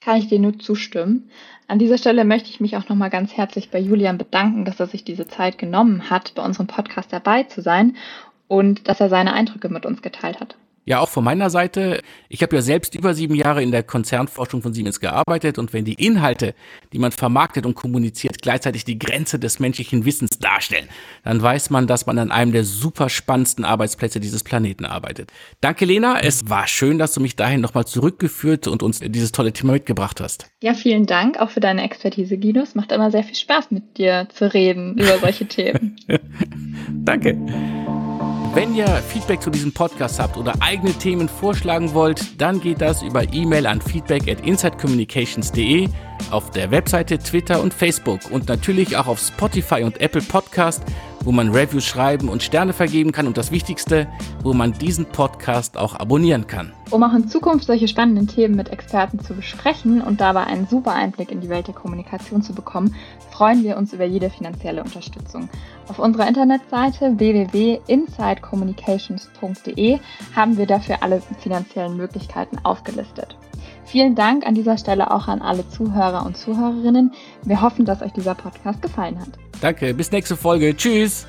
Kann 0.00 0.16
ich 0.16 0.28
dir 0.28 0.38
nur 0.38 0.58
zustimmen. 0.58 1.30
An 1.66 1.78
dieser 1.78 1.98
Stelle 1.98 2.24
möchte 2.24 2.48
ich 2.48 2.60
mich 2.60 2.76
auch 2.76 2.88
nochmal 2.88 3.10
ganz 3.10 3.36
herzlich 3.36 3.70
bei 3.70 3.78
Julian 3.78 4.18
bedanken, 4.18 4.64
dass 4.64 4.80
er 4.80 4.86
sich 4.86 5.04
diese 5.04 5.28
Zeit 5.28 5.58
genommen 5.58 6.08
hat, 6.10 6.34
bei 6.34 6.44
unserem 6.44 6.66
Podcast 6.66 7.12
dabei 7.12 7.44
zu 7.44 7.60
sein 7.60 7.96
und 8.48 8.88
dass 8.88 9.00
er 9.00 9.08
seine 9.08 9.34
Eindrücke 9.34 9.68
mit 9.68 9.86
uns 9.86 10.02
geteilt 10.02 10.40
hat. 10.40 10.56
Ja, 10.90 10.98
auch 10.98 11.08
von 11.08 11.22
meiner 11.22 11.50
Seite. 11.50 12.02
Ich 12.28 12.42
habe 12.42 12.56
ja 12.56 12.62
selbst 12.62 12.96
über 12.96 13.14
sieben 13.14 13.36
Jahre 13.36 13.62
in 13.62 13.70
der 13.70 13.84
Konzernforschung 13.84 14.60
von 14.60 14.74
Siemens 14.74 14.98
gearbeitet 14.98 15.56
und 15.56 15.72
wenn 15.72 15.84
die 15.84 15.94
Inhalte, 15.94 16.52
die 16.92 16.98
man 16.98 17.12
vermarktet 17.12 17.64
und 17.64 17.76
kommuniziert, 17.76 18.42
gleichzeitig 18.42 18.84
die 18.84 18.98
Grenze 18.98 19.38
des 19.38 19.60
menschlichen 19.60 20.04
Wissens 20.04 20.40
darstellen, 20.40 20.88
dann 21.22 21.40
weiß 21.40 21.70
man, 21.70 21.86
dass 21.86 22.06
man 22.06 22.18
an 22.18 22.32
einem 22.32 22.50
der 22.50 22.64
super 22.64 23.08
spannendsten 23.08 23.64
Arbeitsplätze 23.64 24.18
dieses 24.18 24.42
Planeten 24.42 24.84
arbeitet. 24.84 25.30
Danke, 25.60 25.84
Lena. 25.84 26.18
Es 26.18 26.50
war 26.50 26.66
schön, 26.66 26.98
dass 26.98 27.12
du 27.12 27.20
mich 27.20 27.36
dahin 27.36 27.60
nochmal 27.60 27.84
zurückgeführt 27.84 28.66
und 28.66 28.82
uns 28.82 28.98
dieses 28.98 29.30
tolle 29.30 29.52
Thema 29.52 29.74
mitgebracht 29.74 30.20
hast. 30.20 30.50
Ja, 30.60 30.74
vielen 30.74 31.06
Dank 31.06 31.38
auch 31.38 31.50
für 31.50 31.60
deine 31.60 31.84
Expertise, 31.84 32.36
Guido. 32.36 32.62
Es 32.62 32.74
macht 32.74 32.90
immer 32.90 33.12
sehr 33.12 33.22
viel 33.22 33.36
Spaß, 33.36 33.70
mit 33.70 33.96
dir 33.96 34.26
zu 34.34 34.52
reden 34.52 34.98
über 34.98 35.18
solche 35.20 35.46
Themen. 35.46 35.94
Danke. 37.04 37.38
Wenn 38.52 38.74
ihr 38.74 38.88
Feedback 38.88 39.40
zu 39.40 39.48
diesem 39.48 39.72
Podcast 39.72 40.18
habt 40.18 40.36
oder 40.36 40.54
eigene 40.58 40.92
Themen 40.92 41.28
vorschlagen 41.28 41.94
wollt, 41.94 42.40
dann 42.40 42.60
geht 42.60 42.80
das 42.80 43.00
über 43.00 43.32
E-Mail 43.32 43.64
an 43.64 43.80
feedback 43.80 44.28
at 44.28 44.44
insidecommunications.de, 44.44 45.88
auf 46.32 46.50
der 46.50 46.72
Webseite, 46.72 47.18
Twitter 47.18 47.62
und 47.62 47.72
Facebook 47.72 48.20
und 48.32 48.48
natürlich 48.48 48.96
auch 48.96 49.06
auf 49.06 49.20
Spotify 49.20 49.84
und 49.84 50.00
Apple 50.00 50.22
Podcast 50.22 50.82
wo 51.24 51.32
man 51.32 51.50
Reviews 51.50 51.84
schreiben 51.84 52.28
und 52.28 52.42
Sterne 52.42 52.72
vergeben 52.72 53.12
kann 53.12 53.26
und 53.26 53.36
das 53.36 53.50
Wichtigste, 53.50 54.06
wo 54.42 54.52
man 54.52 54.72
diesen 54.72 55.06
Podcast 55.06 55.76
auch 55.76 55.94
abonnieren 55.94 56.46
kann. 56.46 56.72
Um 56.90 57.02
auch 57.02 57.14
in 57.14 57.28
Zukunft 57.28 57.66
solche 57.66 57.88
spannenden 57.88 58.26
Themen 58.26 58.56
mit 58.56 58.70
Experten 58.70 59.20
zu 59.20 59.34
besprechen 59.34 60.02
und 60.02 60.20
dabei 60.20 60.44
einen 60.44 60.66
super 60.66 60.92
Einblick 60.92 61.30
in 61.30 61.40
die 61.40 61.48
Welt 61.48 61.68
der 61.68 61.74
Kommunikation 61.74 62.42
zu 62.42 62.52
bekommen, 62.52 62.94
freuen 63.30 63.64
wir 63.64 63.76
uns 63.76 63.92
über 63.92 64.04
jede 64.04 64.30
finanzielle 64.30 64.82
Unterstützung. 64.82 65.48
Auf 65.88 65.98
unserer 65.98 66.28
Internetseite 66.28 67.18
www.insidecommunications.de 67.18 69.98
haben 70.34 70.56
wir 70.56 70.66
dafür 70.66 71.02
alle 71.02 71.22
finanziellen 71.40 71.96
Möglichkeiten 71.96 72.58
aufgelistet. 72.64 73.36
Vielen 73.90 74.14
Dank 74.14 74.46
an 74.46 74.54
dieser 74.54 74.78
Stelle 74.78 75.10
auch 75.10 75.26
an 75.26 75.42
alle 75.42 75.68
Zuhörer 75.68 76.24
und 76.24 76.36
Zuhörerinnen. 76.36 77.12
Wir 77.42 77.60
hoffen, 77.60 77.84
dass 77.84 78.02
euch 78.02 78.12
dieser 78.12 78.36
Podcast 78.36 78.80
gefallen 78.82 79.18
hat. 79.18 79.30
Danke, 79.60 79.92
bis 79.94 80.12
nächste 80.12 80.36
Folge. 80.36 80.76
Tschüss. 80.76 81.26